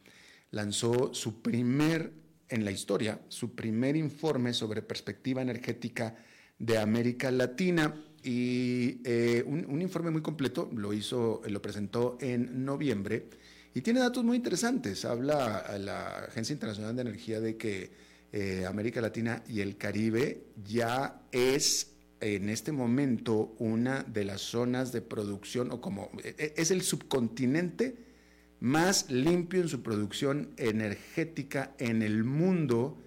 [0.51, 2.13] lanzó su primer,
[2.49, 6.15] en la historia, su primer informe sobre perspectiva energética
[6.59, 7.93] de América Latina
[8.23, 13.25] y eh, un, informe muy completo, lo hizo, lo presentó en noviembre
[13.73, 15.05] y tiene datos muy interesantes.
[15.05, 17.91] Habla la Agencia Internacional de Energía de que
[18.31, 24.91] eh, América Latina y el Caribe ya es en este momento una de las zonas
[24.91, 27.95] de producción o como e, e, es el subcontinente
[28.59, 32.97] más limpio en su producción energética en el mundo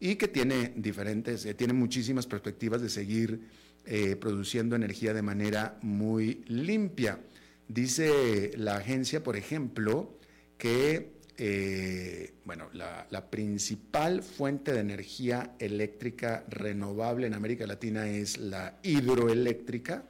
[0.00, 3.40] y que tiene diferentes, eh, tiene muchísimas perspectivas de seguir
[3.84, 7.20] eh, produciendo energía de manera muy limpia.
[7.68, 10.18] Dice la agencia, por ejemplo,
[10.58, 18.38] que eh, bueno, la, la, principal fuente de energía eléctrica renovable en América Latina es
[18.38, 20.04] la hidroeléctrica,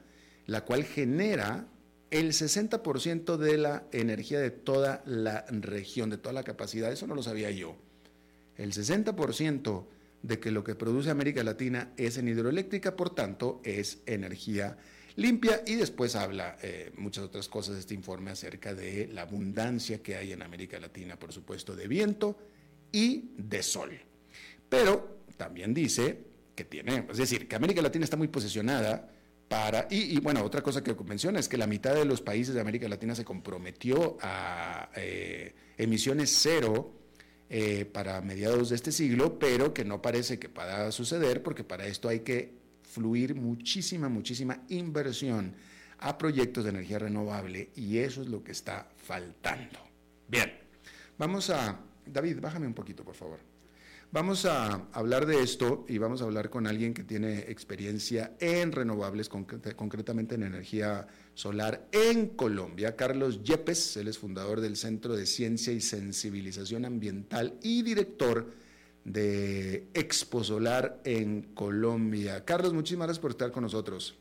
[0.46, 1.68] la cual genera
[2.10, 6.92] el 60% de la energía de toda la región, de toda la capacidad.
[6.92, 7.76] Eso no lo sabía yo.
[8.58, 9.84] El 60%
[10.22, 14.76] de que lo que produce América Latina es en hidroeléctrica, por tanto, es energía
[15.16, 20.16] limpia y después habla eh, muchas otras cosas este informe acerca de la abundancia que
[20.16, 22.38] hay en América Latina, por supuesto, de viento
[22.92, 23.90] y de sol.
[24.68, 26.18] Pero también dice
[26.54, 29.10] que tiene, es decir, que América Latina está muy posicionada
[29.48, 32.60] para, y, bueno, otra cosa que menciona es que la mitad de los países de
[32.62, 37.01] América Latina se comprometió a eh, emisiones cero
[37.48, 41.86] eh, para mediados de este siglo, pero que no parece que pueda suceder porque para
[41.86, 45.54] esto hay que fluir muchísima, muchísima inversión
[45.98, 49.78] a proyectos de energía renovable y eso es lo que está faltando.
[50.28, 50.52] Bien,
[51.18, 51.78] vamos a...
[52.04, 53.51] David, bájame un poquito, por favor.
[54.12, 58.70] Vamos a hablar de esto y vamos a hablar con alguien que tiene experiencia en
[58.70, 62.94] renovables, concretamente en energía solar en Colombia.
[62.94, 68.50] Carlos Yepes, él es fundador del Centro de Ciencia y Sensibilización Ambiental y director
[69.02, 72.44] de Expo Solar en Colombia.
[72.44, 74.14] Carlos, muchísimas gracias por estar con nosotros.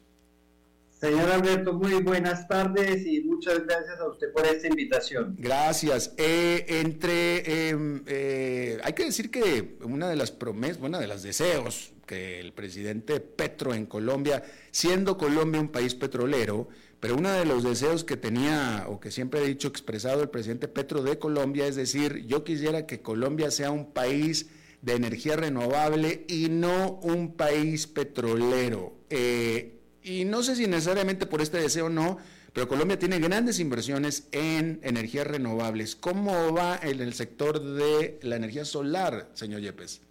[1.01, 5.35] Señor Alberto, muy buenas tardes y muchas gracias a usted por esta invitación.
[5.39, 6.13] Gracias.
[6.15, 11.23] Eh, entre, em, eh, hay que decir que una de las promesas, una de los
[11.23, 16.67] deseos que el presidente Petro en Colombia, siendo Colombia un país petrolero,
[16.99, 20.67] pero uno de los deseos que tenía o que siempre ha dicho expresado el presidente
[20.67, 24.51] Petro de Colombia es decir, yo quisiera que Colombia sea un país
[24.83, 28.93] de energía renovable y no un país petrolero.
[29.09, 32.17] Eh, y no sé si necesariamente por este deseo o no,
[32.53, 35.95] pero Colombia tiene grandes inversiones en energías renovables.
[35.95, 40.01] ¿Cómo va en el sector de la energía solar, señor Yepes?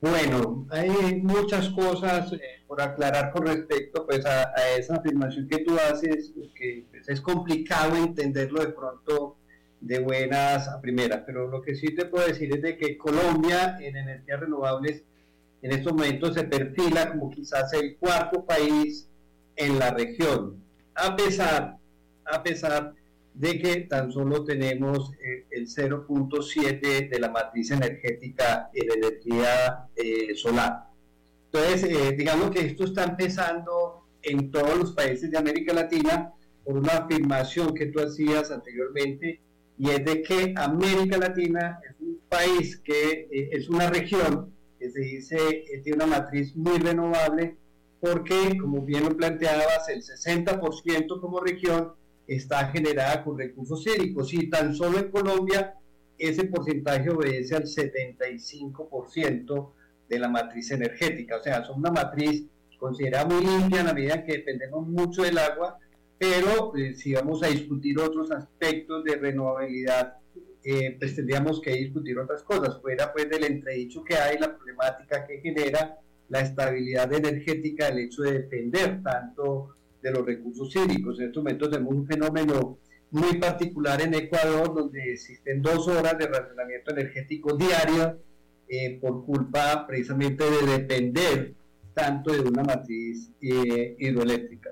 [0.00, 5.78] Bueno, hay muchas cosas eh, por aclarar con respecto pues, a, esa afirmación que tú
[5.78, 9.36] haces, que pues, es complicado entenderlo de pronto
[9.80, 13.78] de buenas a primeras, pero lo que sí te puedo decir es de que Colombia
[13.80, 15.04] en energías renovables
[15.64, 19.08] en estos momentos se perfila como quizás el cuarto país
[19.56, 20.62] en la región,
[20.94, 21.78] a pesar,
[22.26, 22.92] a pesar
[23.32, 30.34] de que tan solo tenemos eh, el 0.7 de la matriz energética en energía eh,
[30.34, 30.84] solar.
[31.50, 36.30] Entonces, eh, digamos que esto está empezando en todos los países de América Latina
[36.62, 39.40] por una afirmación que tú hacías anteriormente,
[39.78, 44.53] y es de que América Latina es un país que es una región
[44.90, 47.56] se dice eh, tiene una matriz muy renovable
[48.00, 51.92] porque, como bien lo planteabas, el 60% como región
[52.26, 55.74] está generada con recursos hídricos y tan solo en Colombia
[56.18, 59.72] ese porcentaje obedece al 75%
[60.08, 62.44] de la matriz energética, o sea, son una matriz
[62.78, 65.78] considerada muy limpia en la medida que dependemos mucho del agua,
[66.18, 70.18] pero eh, si vamos a discutir otros aspectos de renovabilidad
[70.66, 75.26] eh, pues tendríamos que discutir otras cosas, fuera pues del entredicho que hay, la problemática
[75.26, 75.98] que genera
[76.30, 81.20] la estabilidad energética, el hecho de depender tanto de los recursos hídricos.
[81.20, 82.78] En estos momentos tenemos un fenómeno
[83.10, 88.18] muy particular en Ecuador, donde existen dos horas de racionamiento energético diario
[88.66, 91.54] eh, por culpa precisamente de depender
[91.92, 94.70] tanto de una matriz eh, hidroeléctrica.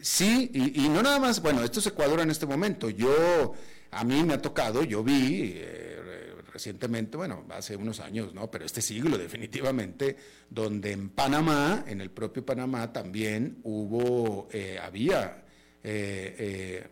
[0.00, 2.88] sí, y, y, no nada más, bueno, esto es Ecuador en este momento.
[2.88, 3.52] Yo
[3.94, 8.50] a mí me ha tocado, yo vi eh, recientemente, bueno, hace unos años, ¿no?
[8.50, 10.16] Pero este siglo definitivamente,
[10.50, 15.44] donde en Panamá, en el propio Panamá también hubo, eh, había
[15.82, 16.86] eh,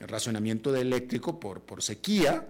[0.00, 2.46] racionamiento de eléctrico por sequía,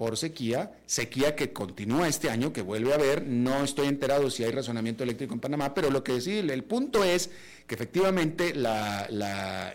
[0.00, 4.42] por sequía, sequía que continúa este año, que vuelve a haber, no estoy enterado si
[4.42, 7.28] hay razonamiento eléctrico en Panamá, pero lo que sí, el punto es
[7.66, 9.74] que efectivamente la, la,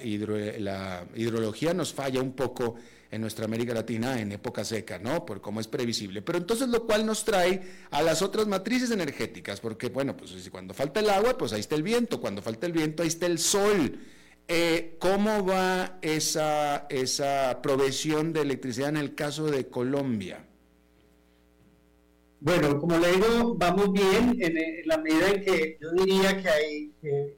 [0.57, 2.73] la hidrología nos falla un poco
[3.11, 5.27] en nuestra América Latina en época seca, ¿no?
[5.27, 6.23] Por cómo es previsible.
[6.23, 7.61] Pero entonces lo cual nos trae
[7.91, 11.75] a las otras matrices energéticas, porque bueno, pues cuando falta el agua, pues ahí está
[11.75, 13.99] el viento, cuando falta el viento, ahí está el sol.
[14.47, 20.45] Eh, ¿Cómo va esa, esa provisión de electricidad en el caso de Colombia?
[22.39, 26.93] Bueno, como le digo, vamos bien en, la medida en que yo diría que hay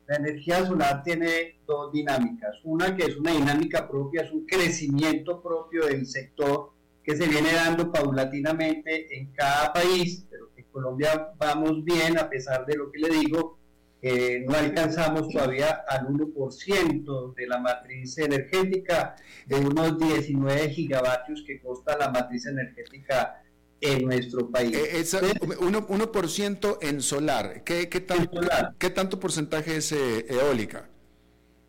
[0.05, 2.55] la energía solar tiene dos dinámicas.
[2.63, 6.71] Una que es una dinámica propia, es un crecimiento propio del sector
[7.03, 12.65] que se viene dando paulatinamente en cada país, pero en Colombia vamos bien a pesar
[12.65, 13.57] de lo que le digo,
[14.01, 21.97] no alcanzamos todavía al 1% de la matriz energética de unos 19 gigavatios que consta
[21.97, 23.41] la matriz energética
[23.81, 24.75] en nuestro país.
[24.75, 27.63] Eh, es 1%, en solar.
[27.63, 28.41] ¿Qué, qué, tanto,
[28.77, 30.89] ¿Qué tanto porcentaje es eh, eólica?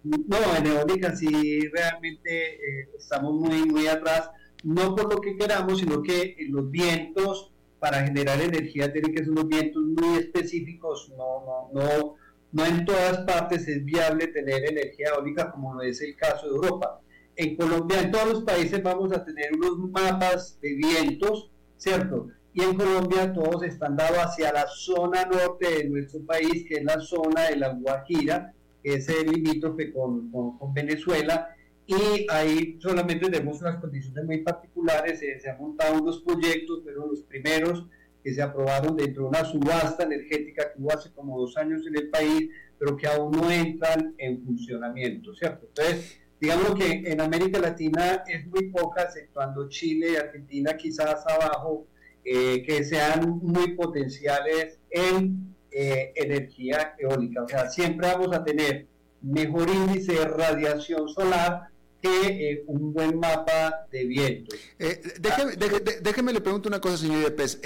[0.05, 4.31] No, en eólica sí realmente eh, estamos muy, muy atrás,
[4.63, 9.31] no por lo que queramos, sino que los vientos para generar energía tienen que ser
[9.31, 12.15] unos vientos muy específicos, no, no, no,
[12.53, 16.55] no en todas partes es viable tener energía eólica como lo es el caso de
[16.57, 17.01] Europa.
[17.37, 22.29] En Colombia, en todos los países vamos a tener unos mapas de vientos ¿cierto?
[22.53, 26.85] Y en Colombia todos están dados hacia la zona norte de nuestro país, que es
[26.85, 28.53] la zona de la Guajira,
[28.83, 31.55] que es el limítrofe con, con, Venezuela,
[31.89, 37.23] y ahí solamente tenemos unas condiciones muy particulares, se han montado unos proyectos, pero los
[37.23, 37.87] primeros
[38.23, 41.97] que se aprobaron dentro de una subasta energética que hubo hace como dos años en
[41.97, 45.67] el país, pero que aún no entran en funcionamiento, ¿cierto?
[45.67, 51.87] Entonces, digamos que en América Latina es muy poca, exceptuando Chile y Argentina quizás abajo,
[52.23, 57.45] eh, que sean muy potenciales en eh, energía eólica.
[57.45, 58.87] O sea, siempre vamos a tener
[59.23, 61.69] mejor índice de radiación solar
[62.01, 64.57] que eh, un buen mapa de viento.
[64.79, 65.57] déjeme,
[66.01, 67.61] déjeme, le pregunto una cosa, señor Yepes.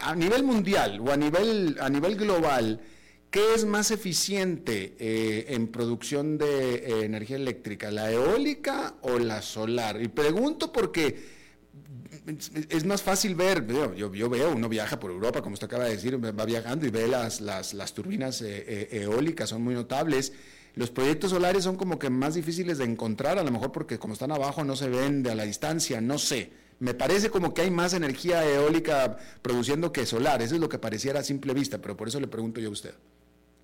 [0.00, 2.80] a nivel mundial o a nivel, a nivel global,
[3.36, 9.42] ¿Qué es más eficiente eh, en producción de eh, energía eléctrica, la eólica o la
[9.42, 10.00] solar?
[10.00, 11.36] Y pregunto porque
[12.70, 15.96] es más fácil ver, yo, yo, veo, uno viaja por Europa, como usted acaba de
[15.96, 20.32] decir, va viajando y ve las, las, las turbinas eh, eólicas, son muy notables.
[20.76, 24.12] Los proyectos solares son como que más difíciles de encontrar, a lo mejor porque como
[24.12, 26.50] están abajo no se ven de a la distancia, no sé.
[26.80, 30.78] Me parece como que hay más energía eólica produciendo que solar, eso es lo que
[30.78, 32.92] pareciera a simple vista, pero por eso le pregunto yo a usted.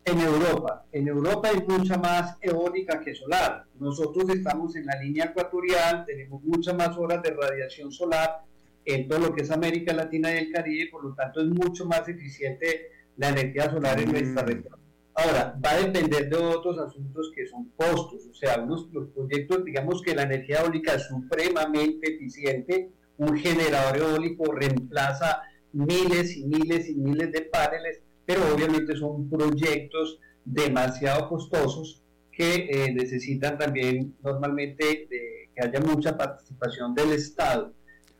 [0.06, 3.66] En Europa, en Europa hay mucha más eólica que solar.
[3.78, 8.40] Nosotros estamos en la línea ecuatorial, tenemos muchas más horas de radiación solar
[8.86, 11.84] en todo lo que es América Latina y el Caribe, por lo tanto es mucho
[11.84, 14.46] más eficiente la energía solar en nuestra mm.
[14.46, 14.81] región.
[15.14, 19.64] Ahora, va a depender de otros asuntos que son costos, o sea, unos, los proyectos,
[19.64, 25.42] digamos que la energía eólica es supremamente eficiente, un generador eólico reemplaza
[25.72, 32.02] miles y miles y miles de paneles, pero obviamente son proyectos demasiado costosos
[32.32, 37.72] que eh, necesitan también normalmente de, que haya mucha participación del Estado.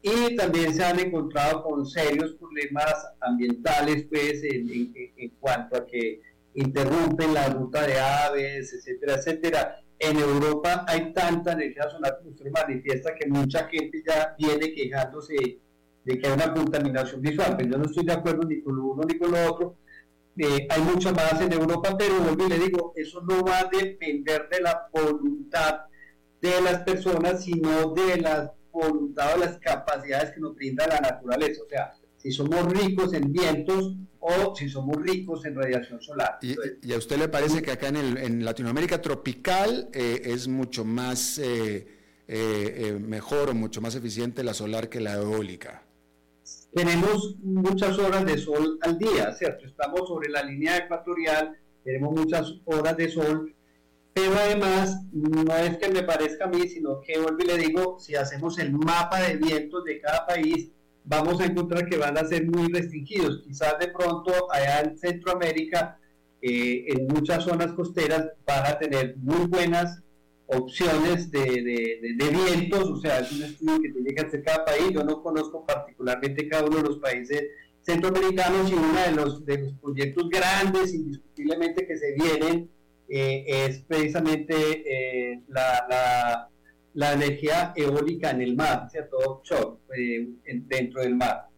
[0.02, 6.20] Y también se han encontrado con serios problemas ambientales, pues, en, en, cuanto a que
[6.54, 9.76] interrumpen la ruta de aves, etcétera, etcétera.
[9.98, 15.60] En Europa hay tanta energía solar que usted manifiesta que mucha gente ya viene quejándose
[16.04, 18.86] de que hay una contaminación visual, pero yo no estoy de acuerdo ni con lo
[18.86, 19.76] uno ni con lo otro,
[20.36, 23.70] eh, hay mucho más en Europa, pero vuelvo y le digo, eso no va a
[23.70, 25.82] depender de la voluntad
[26.40, 31.62] de las personas, sino de la voluntad o las capacidades que nos brinda la naturaleza.
[31.62, 31.92] O sea,
[32.22, 36.38] si somos ricos en vientos o si somos ricos en radiación solar.
[36.40, 40.84] ¿Y, a usted le parece que acá en, el, en Latinoamérica tropical eh, es mucho
[40.84, 41.86] más eh,
[43.00, 45.82] mejor o mucho más eficiente la solar que la eólica?
[46.72, 49.66] tenemos muchas horas de sol al día, ¿cierto?
[49.66, 53.54] Estamos sobre la línea ecuatorial, tenemos muchas horas de sol,
[54.14, 57.98] pero además no es que me parezca a mí, sino que vuelvo y le digo,
[57.98, 60.70] si hacemos el mapa de vientos de cada país,
[61.04, 63.42] vamos a encontrar que van a ser muy restringidos.
[63.44, 65.98] Quizás de pronto allá en Centroamérica,
[66.40, 70.02] eh, en muchas zonas costeras, van a tener muy buenas
[70.46, 74.90] opciones de, de, vientos, o sea, es un estudio que tiene que hacer cada país.
[74.92, 77.42] Yo no conozco particularmente cada uno de los países
[77.82, 82.70] centroamericanos y uno de los, de los proyectos grandes, indiscutiblemente, que se vienen
[83.08, 86.48] eh, es precisamente eh, la, la,
[86.94, 89.18] la, energía eólica en el mar, ¿cierto?
[89.18, 91.48] Offshore, eh, dentro del mar.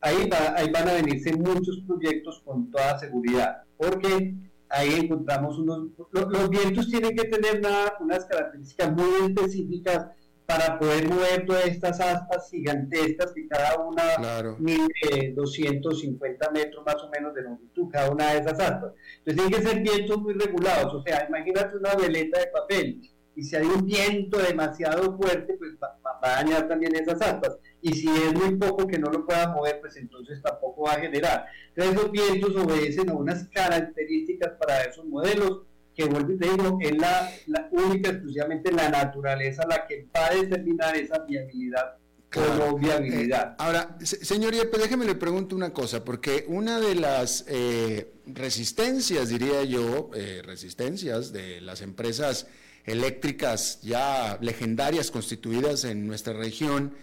[0.00, 4.34] Ahí, va, ahí van a venirse muchos proyectos con toda seguridad, porque
[4.68, 7.62] ahí encontramos unos, los, vientos tienen que tener
[8.00, 10.06] unas características muy específicas
[10.46, 17.08] para poder mover todas estas aspas gigantescas que cada una mide 250 metros más o
[17.08, 18.92] menos de longitud, cada una de esas aspas.
[19.24, 23.00] Entonces tienen que ser vientos muy regulados, o sea, imagínate una veleta de papel
[23.36, 27.56] y si hay un viento demasiado fuerte, pues va, a dañar también esas aspas.
[27.80, 31.00] y si es muy poco que no lo pueda mover, pues entonces tampoco va a
[31.00, 31.46] generar.
[31.74, 35.62] Entonces los vientos obedecen a unas características para esos modelos
[35.94, 37.30] que vuelvo y te digo, es la,
[37.70, 41.96] única, exclusivamente la naturaleza la que va a determinar esa viabilidad
[42.36, 43.52] o no viabilidad.
[43.52, 49.28] Eh, ahora, señor Yepes, déjeme le pregunto una cosa, porque una de las eh, resistencias,
[49.28, 52.48] diría yo, eh, resistencias de las empresas
[52.84, 56.94] eléctricas ya legendarias constituidas en nuestra región,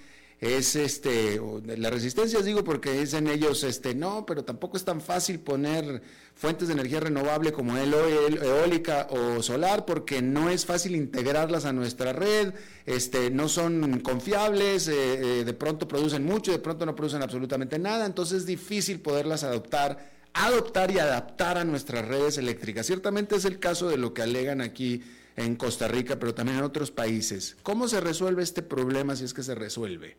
[0.42, 1.40] es este,
[1.78, 6.02] la resistencia digo porque dicen ellos, este, no, pero tampoco es tan fácil poner
[6.34, 11.74] fuentes de energía renovable como el eólica o solar porque no es fácil integrarlas a
[11.74, 12.56] nuestra red,
[12.88, 17.78] este, no son confiables, eh, eh, de pronto producen mucho, de pronto no producen absolutamente
[17.78, 22.88] nada, entonces es difícil poderlas adoptar, adoptar y adaptar a nuestras redes eléctricas.
[22.88, 25.04] Ciertamente es el caso de lo que alegan aquí
[25.36, 27.58] en Costa Rica, pero también en otros países.
[27.64, 30.18] ¿Cómo se resuelve este problema si es que se resuelve?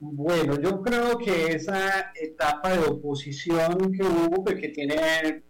[0.00, 5.42] Bueno, yo creo que esa etapa de oposición que hubo, pues que tiene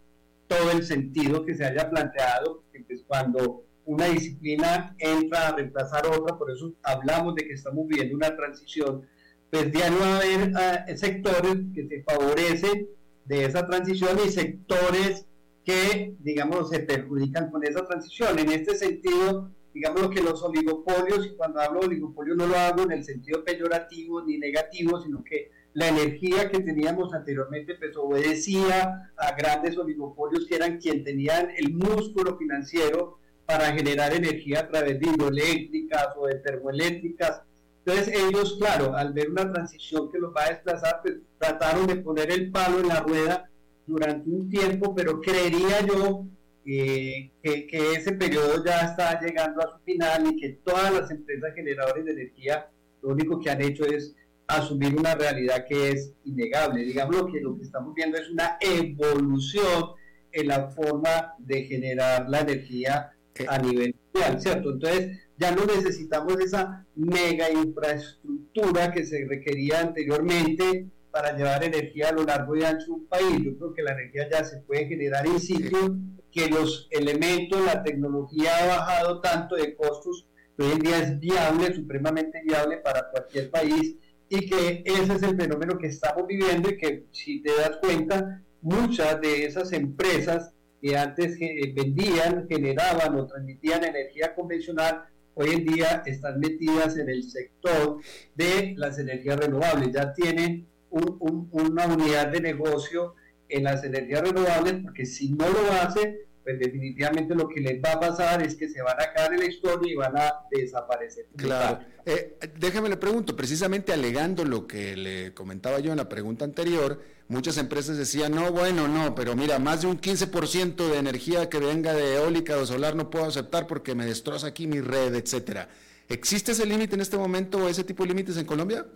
[0.47, 6.37] todo el sentido que se haya planteado, pues cuando una disciplina entra a reemplazar otra,
[6.37, 9.07] por eso hablamos de que estamos viviendo una transición,
[9.51, 12.89] pues ya no va a haber uh, sectores que se favorecen
[13.25, 15.27] de esa transición y sectores
[15.65, 18.39] que, digamos, se perjudican con esa transición.
[18.39, 22.83] En este sentido, digamos que los oligopolios, y cuando hablo de oligopolio no lo hago
[22.83, 29.11] en el sentido peyorativo ni negativo, sino que la energía que teníamos anteriormente pues obedecía
[29.17, 35.01] a grandes oligopolios que eran quienes tenían el músculo financiero para generar energía a través
[35.01, 37.43] de hidroeléctricas o de termoeléctricas.
[37.85, 41.97] Entonces ellos, claro, al ver una transición que los va a desplazar, pues trataron de
[41.97, 43.51] poner el palo en la rueda
[43.87, 46.27] durante un tiempo, pero creería yo
[46.65, 52.05] que, ese periodo ya está llegando a su final y que todas las empresas generadoras
[52.05, 52.69] de energía
[53.03, 54.15] lo único que han hecho es
[54.47, 56.85] asumir una realidad que es innegable.
[56.85, 59.91] Digamos que lo que estamos viendo es una evolución
[60.33, 63.13] en la forma de generar la energía
[63.47, 64.73] a nivel mundial, ¿cierto?
[64.73, 72.13] Entonces ya no necesitamos esa mega infraestructura que se requería anteriormente para llevar energía a
[72.13, 73.39] lo largo y ancho de un país.
[73.45, 75.97] Yo creo que la energía ya se puede generar en sitio
[76.33, 81.21] que los elementos, la tecnología ha bajado tanto de costos, que hoy en día es
[81.21, 83.95] viable, supremamente viable para cualquier país,
[84.29, 88.43] y que ese es el fenómeno que estamos viviendo y que si te das cuenta,
[88.61, 90.53] muchas de esas empresas
[90.83, 95.05] que antes eh, vendían, generaban o transmitían energía convencional,
[95.35, 98.01] hoy en día están metidas en el sector
[98.35, 103.15] de las energías renovables, ya tienen una unidad de negocio
[103.49, 107.93] en las energías renovables, porque si no lo hace, pues definitivamente lo que les va
[107.93, 111.27] a pasar es que se van a caer en la historia y van a desaparecer.
[111.37, 111.81] Claro.
[112.05, 117.01] Eh, déjame le pregunto, precisamente alegando lo que le comentaba yo en la pregunta anterior,
[117.29, 121.59] muchas empresas decían, no, bueno, no, pero mira, más de un 15% de energía que
[121.59, 125.69] venga de eólica o solar no puedo aceptar porque me destroza aquí mi red, etcétera.
[126.11, 128.87] ¿Existe ese límite en este momento o ese tipo de límites en Colombia?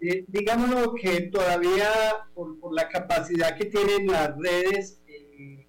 [0.00, 1.86] Eh, digámoslo que todavía
[2.34, 5.66] por, la capacidad que tienen las redes, eh,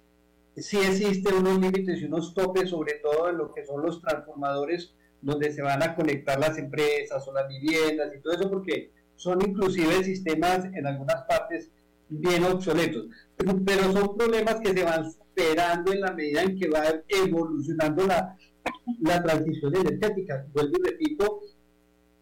[0.56, 4.94] sí existen unos límites y unos topes, sobre todo en lo que son los transformadores,
[5.20, 9.40] donde se van a conectar las empresas o las viviendas y todo eso, porque son
[9.42, 11.70] inclusive sistemas en algunas partes
[12.08, 13.06] bien obsoletos.
[13.36, 18.36] Pero, son problemas que se van superando en la medida en que va evolucionando la,
[19.00, 20.46] la transición energética.
[20.52, 21.40] Vuelvo y repito,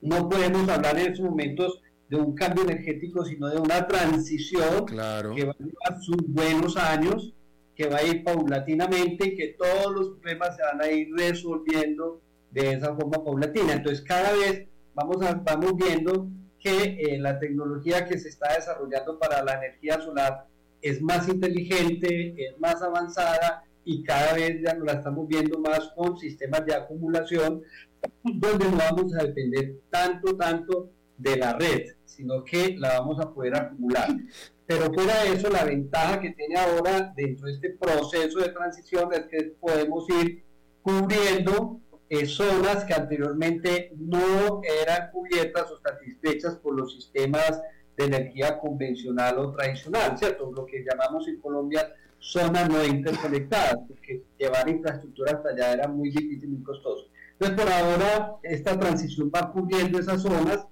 [0.03, 1.81] no podemos hablar en estos momentos
[2.11, 7.33] de un cambio energético, sino de una transición que va a llevar sus buenos años,
[7.77, 12.73] que va a ir paulatinamente que todos los problemas se van a ir resolviendo de
[12.73, 13.75] esa forma paulatina.
[13.75, 19.17] Entonces, cada vez vamos, a, vamos viendo que eh, la tecnología que se está desarrollando
[19.17, 20.47] para la energía solar
[20.83, 25.93] es más inteligente, es más avanzada y cada vez ya nos la estamos viendo más
[25.95, 27.63] con sistemas de acumulación,
[28.25, 33.33] donde no vamos a depender tanto, tanto de la red, sino que la vamos a
[33.33, 34.09] poder acumular.
[34.67, 39.13] Pero fuera de eso, la ventaja que tiene ahora dentro de este proceso de transición
[39.13, 40.45] es que podemos ir
[40.83, 47.61] cubriendo eh, zonas que anteriormente no eran cubiertas o satisfechas por los sistemas
[47.97, 50.51] de energía convencional o tradicional, ¿cierto?
[50.53, 56.11] Lo que llamamos en Colombia zonas no interconectadas, porque llevar infraestructura hasta allá era muy
[56.11, 57.09] difícil muy costoso.
[57.39, 60.67] Entonces, por ahora, esta transición va cubriendo esas zonas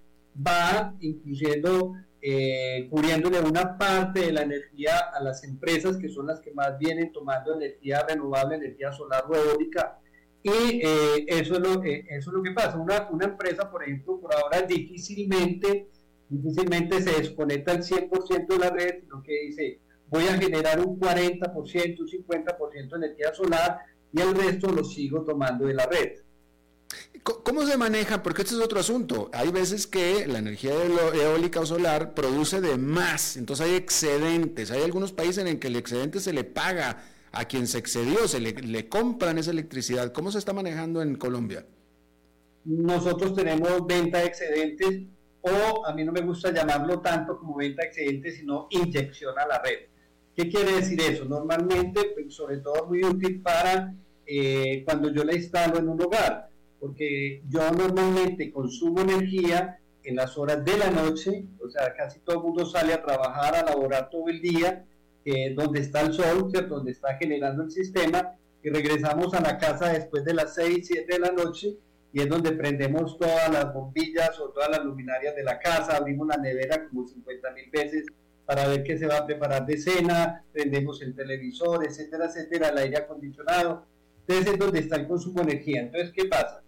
[0.47, 6.41] va incluyendo, eh, cubriéndole una parte de la energía a las empresas que son las
[6.41, 9.99] que más vienen tomando energía renovable, energía solar eólica,
[10.43, 12.79] Y eh, eso, es lo, eh, eso es lo que pasa.
[12.79, 15.89] Una, una empresa, por ejemplo, por ahora difícilmente,
[16.29, 20.99] difícilmente se desconecta al 100% de la red, sino que dice, voy a generar un
[20.99, 23.81] 40%, un 50% de energía solar
[24.13, 26.13] y el resto lo sigo tomando de la red.
[27.23, 28.23] ¿Cómo se maneja?
[28.23, 29.31] Porque este es otro asunto.
[29.33, 34.71] Hay veces que la energía eólica o solar produce de más, entonces hay excedentes.
[34.71, 37.03] Hay algunos países en que el excedente se le paga
[37.33, 40.13] a quien se excedió, se le, compran esa electricidad.
[40.13, 41.67] ¿Cómo se está manejando en Colombia?
[42.65, 45.03] Nosotros tenemos venta de excedentes
[45.41, 49.47] o a mí no me gusta llamarlo tanto como venta de excedentes, sino inyección a
[49.47, 49.89] la red.
[50.35, 51.25] ¿Qué quiere decir eso?
[51.25, 53.95] Normalmente, pues, sobre todo muy útil para
[54.27, 56.49] eh, cuando yo la instalo en un hogar
[56.81, 62.37] porque yo normalmente consumo energía en las horas de la noche, o sea, casi todo
[62.37, 64.85] el mundo sale a trabajar, a laborar todo el día,
[65.55, 70.25] donde está el sol, donde está generando el sistema, y regresamos a la casa después
[70.25, 71.77] de las 6, 7 de la noche,
[72.13, 76.27] y es donde prendemos todas las bombillas o todas las luminarias de la casa, abrimos
[76.27, 78.07] la nevera como 50 mil veces
[78.47, 82.79] para ver qué se va a preparar de cena, prendemos el televisor, etcétera, etcétera, el
[82.79, 83.85] aire acondicionado.
[84.27, 85.83] Entonces es donde está el consumo de energía.
[85.83, 86.63] Entonces, ¿qué pasa?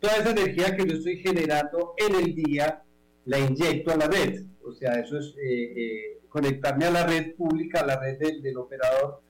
[0.00, 2.82] Toda esa energía que yo estoy generando en el día
[3.24, 4.44] la inyecto a la red.
[4.64, 8.56] O sea, eso es eh, eh, conectarme a la red pública, a la red del,
[8.56, 9.22] operador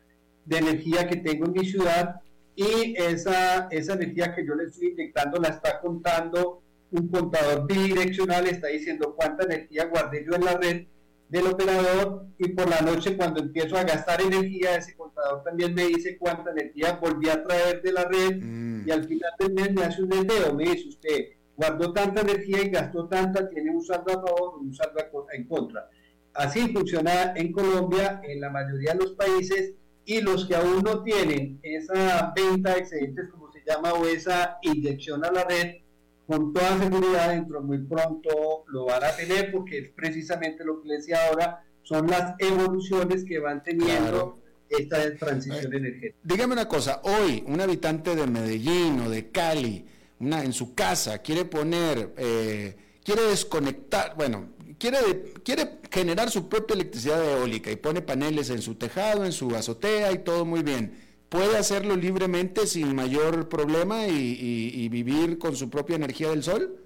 [0.45, 2.17] de energía que tengo en mi ciudad
[2.55, 8.47] y esa, esa energía que yo le estoy inyectando la está contando un contador bidireccional,
[8.47, 10.87] está diciendo cuánta energía guardé yo en la red
[11.29, 15.87] del operador y por la noche cuando empiezo a gastar energía, ese contador también me
[15.87, 18.89] dice cuánta energía volví a traer de la red mm.
[18.89, 21.27] y al final del mes me hace un desdeo, me dice usted,
[21.57, 25.45] guardó tanta energía y gastó tanta, tiene un saldo a favor o un saldo en
[25.47, 25.89] contra.
[26.35, 29.75] Así funciona en Colombia, en la mayoría de los países
[30.05, 34.59] y los que aún no tienen esa venta de excedentes, como se llama, o esa
[34.63, 35.83] inyección a la red,
[36.29, 40.89] con toda seguridad dentro muy pronto lo van a tener porque es precisamente lo que
[40.89, 46.19] les decía ahora, son las evoluciones que van teniendo esta transición eh, energética.
[46.23, 49.87] Dígame una cosa, hoy un habitante de Medellín o de Cali,
[50.21, 56.75] una, en su casa, quiere poner, eh, quiere desconectar, bueno, quiere, quiere generar su propia
[56.75, 61.08] electricidad eólica y pone paneles en su tejado, en su azotea y todo muy bien
[61.29, 66.77] puede hacerlo libremente sin mayor problema y, vivir con su propia energía del sol?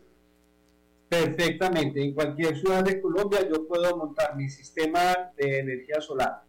[1.09, 2.03] Perfectamente.
[2.03, 6.43] En cualquier ciudad de Colombia yo puedo montar mi sistema de energía solar.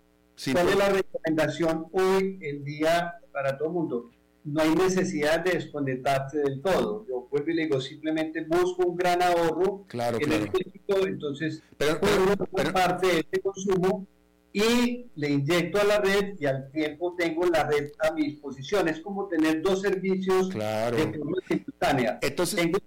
[0.52, 4.12] ¿Cuál es la recomendación hoy en día para todo el mundo?
[4.46, 7.06] No hay necesidad de desconectarse del todo.
[7.08, 12.74] Yo vuelvo y le digo, simplemente busco un gran ahorro claro, energético, entonces pero, pero,
[12.74, 14.08] parte de este consumo
[14.54, 18.88] y le inyecto a la red y al tiempo tengo la red a mi disposición.
[18.88, 22.20] Es como tener dos servicios de forma simultánea.
[22.22, 22.78] Entonces, tengo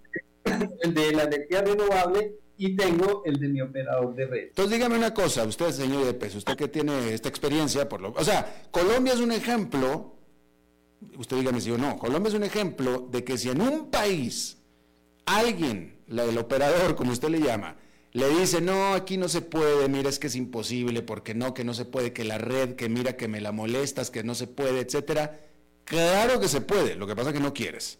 [0.81, 4.43] el de la energía renovable y tengo el de mi operador de red.
[4.47, 8.13] Entonces dígame una cosa, usted señor de peso, usted que tiene esta experiencia, por lo,
[8.13, 10.15] o sea, Colombia es un ejemplo,
[11.17, 14.57] usted dígame si o no, Colombia es un ejemplo de que si en un país
[15.25, 17.75] alguien, la, el operador, como usted le llama,
[18.17, 21.63] le dice, no, aquí no se puede, mira, es que es imposible, porque no, que
[21.63, 24.47] no se puede, que la red, que mira, que me la molestas, que no se
[24.47, 25.39] puede, etcétera.
[25.83, 27.99] Claro que se puede, lo que pasa es que no quieres.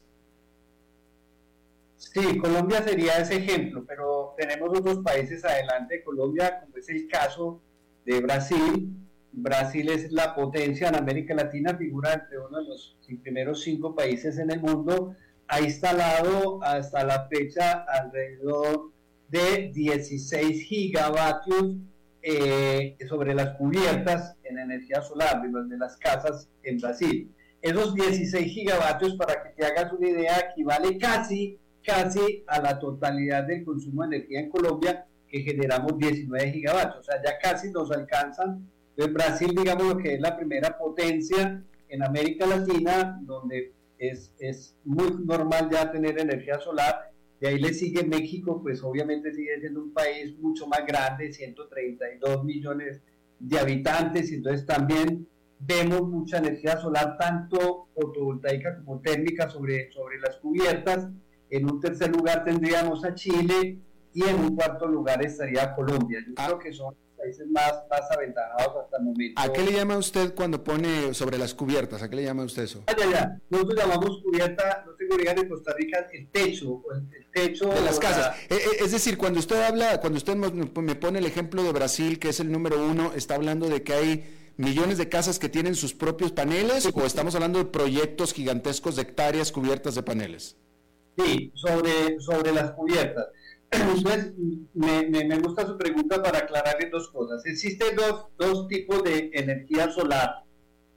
[1.98, 7.08] Sí, Colombia sería ese ejemplo, pero tenemos otros países adelante de Colombia, como es el
[7.08, 7.62] caso
[8.04, 8.90] de Brasil.
[9.34, 14.40] Brasil es la potencia en América Latina, figura entre uno de los primeros cinco países
[14.40, 15.16] en el mundo.
[15.48, 18.97] Ha instalado hasta la fecha alrededor
[19.30, 21.76] de 16 gigavatios
[22.22, 27.32] eh, sobre las cubiertas en energía solar de, las casas en Brasil.
[27.62, 33.44] Esos 16 gigavatios, para que te hagas una idea, equivale casi, casi a la totalidad
[33.44, 37.00] del consumo de energía en Colombia, que generamos 19 gigavatios.
[37.00, 38.68] O sea, ya casi nos alcanzan.
[38.90, 44.76] Entonces, Brasil, digamos, lo que es la primera potencia en América Latina, donde es, es
[44.84, 47.07] muy normal ya tener energía solar
[47.40, 52.44] de ahí le sigue México, pues obviamente sigue siendo un país mucho más grande, 132
[52.44, 53.02] millones
[53.40, 55.28] de habitantes, entonces también
[55.60, 61.10] vemos mucha energía solar, tanto fotovoltaica como térmica sobre, sobre las cubiertas.
[61.50, 63.80] En un tercer lugar tendríamos a Chile
[64.14, 66.20] y en un cuarto lugar estaría Colombia.
[66.26, 66.46] Yo ah.
[66.48, 69.42] creo que son países más, más aventajados hasta el momento.
[69.42, 72.02] ¿A qué le llama usted cuando pone sobre las cubiertas?
[72.02, 72.84] ¿A qué le llama usted eso?
[72.88, 73.42] Ah, ya, ya.
[73.50, 74.84] Nosotros llamamos cubierta,
[75.16, 78.36] idea en Costa Rica, el techo, el, techo de las casas.
[78.50, 82.20] Eh, eh, es decir, cuando usted habla, cuando usted me pone el ejemplo de Brasil,
[82.20, 85.76] que es el número uno, está hablando de que hay millones de casas que tienen
[85.76, 90.58] sus propios paneles o estamos hablando de proyectos gigantescos de hectáreas cubiertas de paneles?
[91.18, 93.28] Sí, sobre, sobre las cubiertas.
[93.72, 94.34] Entonces,
[94.74, 97.46] me, me, gusta su pregunta para aclararle dos cosas.
[97.46, 100.44] Existen dos, dos tipos de energía solar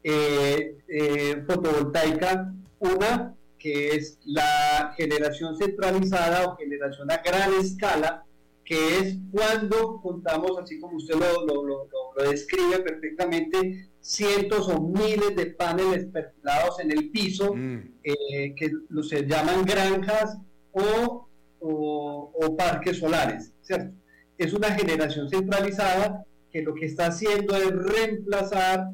[0.02, 2.52] eh, eh, fotovoltaica.
[2.78, 8.24] Una que es la generación centralizada o generación a gran escala,
[8.64, 14.80] que es cuando contamos, así como usted lo, lo, lo, lo describe perfectamente, cientos o
[14.80, 17.94] miles de paneles perfilados en el piso, mm.
[18.02, 18.70] eh, que
[19.02, 20.38] se llaman granjas
[20.72, 21.28] o,
[21.60, 23.94] o, parques solares, ¿cierto?
[24.38, 28.88] Es una generación centralizada que lo que está haciendo es reemplazar,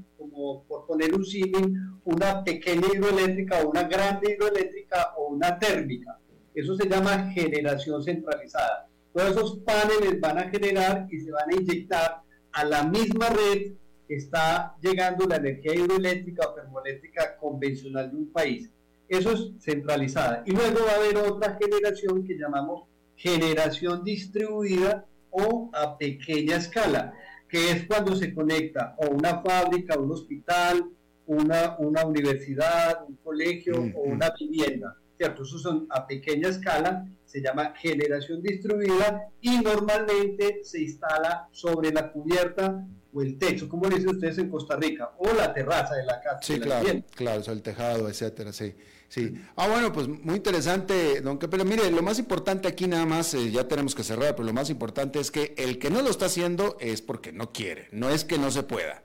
[0.47, 6.18] como por poner un símil, una pequeña hidroeléctrica o una grande hidroeléctrica o una térmica.
[6.55, 8.88] Eso se llama generación centralizada.
[9.12, 12.22] Todos esos paneles van a generar y se van a inyectar
[12.53, 13.72] a la misma red
[14.09, 18.70] está llegando la energía hidroeléctrica o termoeléctrica convencional de un país.
[19.09, 20.44] Eso es centralizada.
[20.47, 22.84] Y luego va a haber otra generación que llamamos
[23.16, 27.12] generación distribuida o a pequeña escala,
[27.57, 30.90] que es cuando se conecta a una fábrica, un hospital,
[31.24, 34.94] una, una universidad, un colegio o una vivienda.
[35.16, 35.44] ¿Cierto?
[35.44, 42.12] Eso son a pequeña escala, se llama generación distribuida y normalmente se instala sobre la
[42.12, 46.20] cubierta o el techo, como dicen ustedes en Costa Rica, o la terraza de la
[46.20, 46.40] casa.
[46.42, 48.74] Sí, claro, claro, o el tejado, etcétera, sí.
[49.09, 49.34] Sí.
[49.54, 53.50] Ah, bueno, pues muy interesante, don Pero mire, lo más importante aquí nada más, eh,
[53.50, 56.26] ya tenemos que cerrar, pero lo más importante es que el que no lo está
[56.26, 59.02] haciendo es porque no quiere, no es que no se pueda.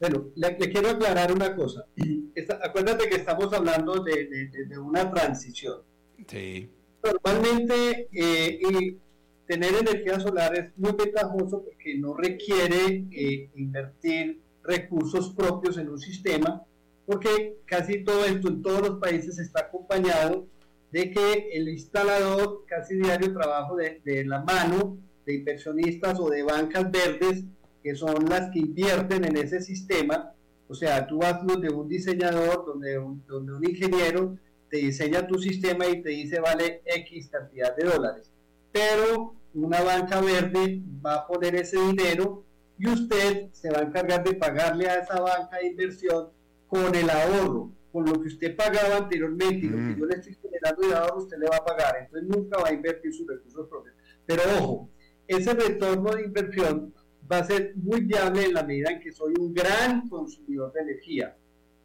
[0.00, 1.86] Bueno, le, quiero aclarar una cosa.
[2.62, 5.82] acuérdate que estamos hablando de, una transición.
[6.26, 6.70] Sí.
[7.02, 8.98] Normalmente, eh, y
[9.46, 15.98] tener energía solar es muy ventajoso porque no requiere eh, invertir recursos propios en un
[15.98, 16.62] sistema,
[17.06, 20.46] porque casi todo esto en todos los países está acompañado
[20.90, 26.90] de que el instalador casi diario trabajo de, la mano de inversionistas o de bancas
[26.90, 27.44] verdes,
[27.82, 30.32] que son las que invierten en ese sistema.
[30.68, 32.94] O sea, tú vas donde un diseñador, donde
[33.26, 34.38] donde un ingeniero,
[34.70, 38.30] te diseña tu sistema y te dice vale X cantidad de dólares
[38.74, 42.42] pero una banca verde va a poner ese dinero
[42.76, 46.30] y usted se va a encargar de pagarle a esa banca de inversión
[46.74, 49.96] con el ahorro, con lo que usted pagaba anteriormente y lo que mm.
[49.96, 51.98] yo le estoy generando de ahorro, usted le va a pagar.
[52.00, 53.94] Entonces nunca va a invertir sus recursos propios.
[54.26, 54.90] Pero ojo,
[55.28, 56.92] ese retorno de inversión
[57.30, 60.80] va a ser muy viable en la medida en que soy un gran consumidor de
[60.80, 61.36] energía.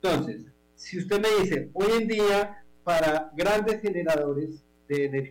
[0.02, 4.64] Entonces, si usted me dice, hoy en día, para grandes generadores,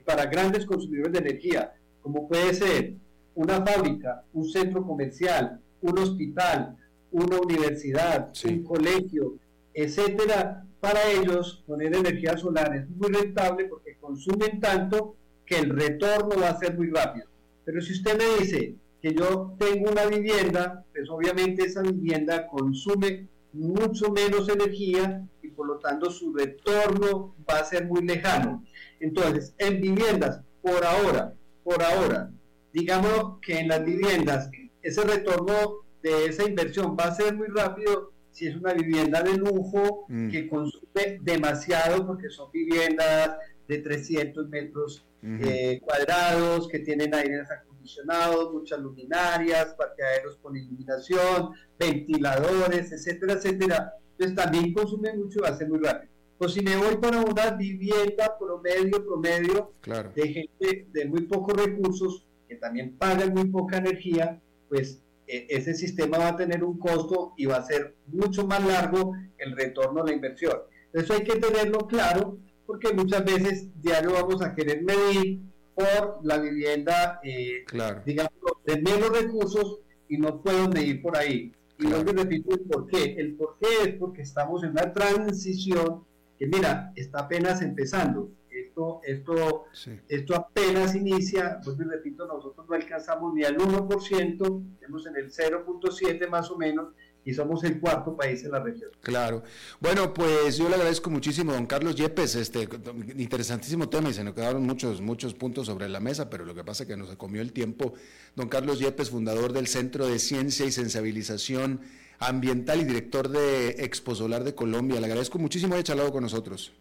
[0.05, 2.95] para grandes consumidores de energía, como puede ser
[3.35, 6.77] una fábrica, un centro comercial, un hospital,
[7.11, 9.37] una universidad, un colegio,
[9.83, 16.41] etcétera, para ellos poner energía solar es muy rentable porque consumen tanto que el retorno
[16.41, 17.26] va a ser muy rápido.
[17.64, 23.29] Pero si usted me dice que yo tengo una vivienda, pues obviamente esa vivienda consume
[23.53, 28.64] mucho menos energía y por lo tanto su retorno va a ser muy lejano.
[29.01, 32.31] Entonces, en viviendas, por ahora, por ahora,
[32.72, 34.51] digamos que en las viviendas
[34.83, 39.37] ese retorno de esa inversión va a ser muy rápido si es una vivienda de
[39.37, 40.31] lujo mm.
[40.31, 48.53] que consume demasiado porque son viviendas de 300 metros eh, cuadrados que tienen aires acondicionados,
[48.53, 53.95] muchas luminarias, parqueaderos con iluminación, ventiladores, etcétera, etcétera.
[54.12, 56.12] Entonces también consume mucho y va a ser muy rápido.
[56.39, 59.72] Pues si me voy para una vivienda promedio, promedio,
[60.14, 66.18] de gente de muy pocos recursos, que también pagan muy poca energía, pues ese sistema
[66.18, 70.07] va a tener un costo y va a ser mucho más largo el retorno a
[70.07, 70.59] la inversión.
[70.93, 75.41] Eso hay que tenerlo claro porque muchas veces diario vamos a querer medir
[75.74, 77.64] por la vivienda, eh,
[78.05, 78.33] digamos,
[78.66, 81.53] de menos recursos y no puedo medir por ahí.
[81.79, 83.14] Y no me repito el por qué.
[83.16, 86.05] El por qué es porque estamos en una transición
[86.39, 88.31] que mira, está apenas empezando.
[88.79, 89.64] Esto, esto,
[90.09, 96.29] esto apenas inicia, pues repito, nosotros no alcanzamos ni al 1%, estamos en el 0.7
[96.29, 96.89] más o menos,
[97.24, 98.91] y somos el cuarto país en la región.
[99.01, 99.43] Claro.
[99.81, 102.68] Bueno, pues yo le agradezco muchísimo, don Carlos Yepes, este
[103.16, 106.62] interesantísimo tema y se nos quedaron muchos, muchos puntos sobre la mesa, pero lo que
[106.62, 107.95] pasa es que nos comió el tiempo.
[108.37, 111.81] Don Carlos Yepes, fundador del Centro de Ciencia y Sensibilización
[112.20, 115.01] ambiental y director de Expo Solar de Colombia.
[115.01, 116.72] Le agradezco muchísimo haber charlado con nosotros.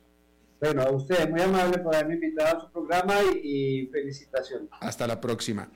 [0.59, 4.69] Bueno, a usted, muy amable por haberme invitado a su programa y, y felicitaciones.
[4.79, 5.69] Hasta la próxima.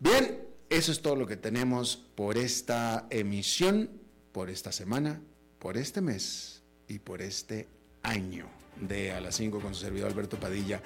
[0.00, 5.20] Bien, eso es todo lo que tenemos por esta emisión por esta semana,
[5.58, 7.68] por este mes y por este
[8.02, 8.46] año
[8.80, 10.82] de A las 5 con su servidor Alberto Padilla.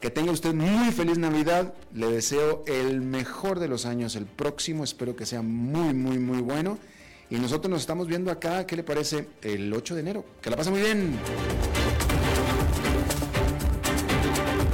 [0.00, 1.74] Que tenga usted muy feliz Navidad.
[1.94, 4.84] Le deseo el mejor de los años, el próximo.
[4.84, 6.78] Espero que sea muy, muy, muy bueno.
[7.30, 9.28] Y nosotros nos estamos viendo acá, ¿qué le parece?
[9.42, 10.24] El 8 de enero.
[10.40, 11.18] Que la pase muy bien.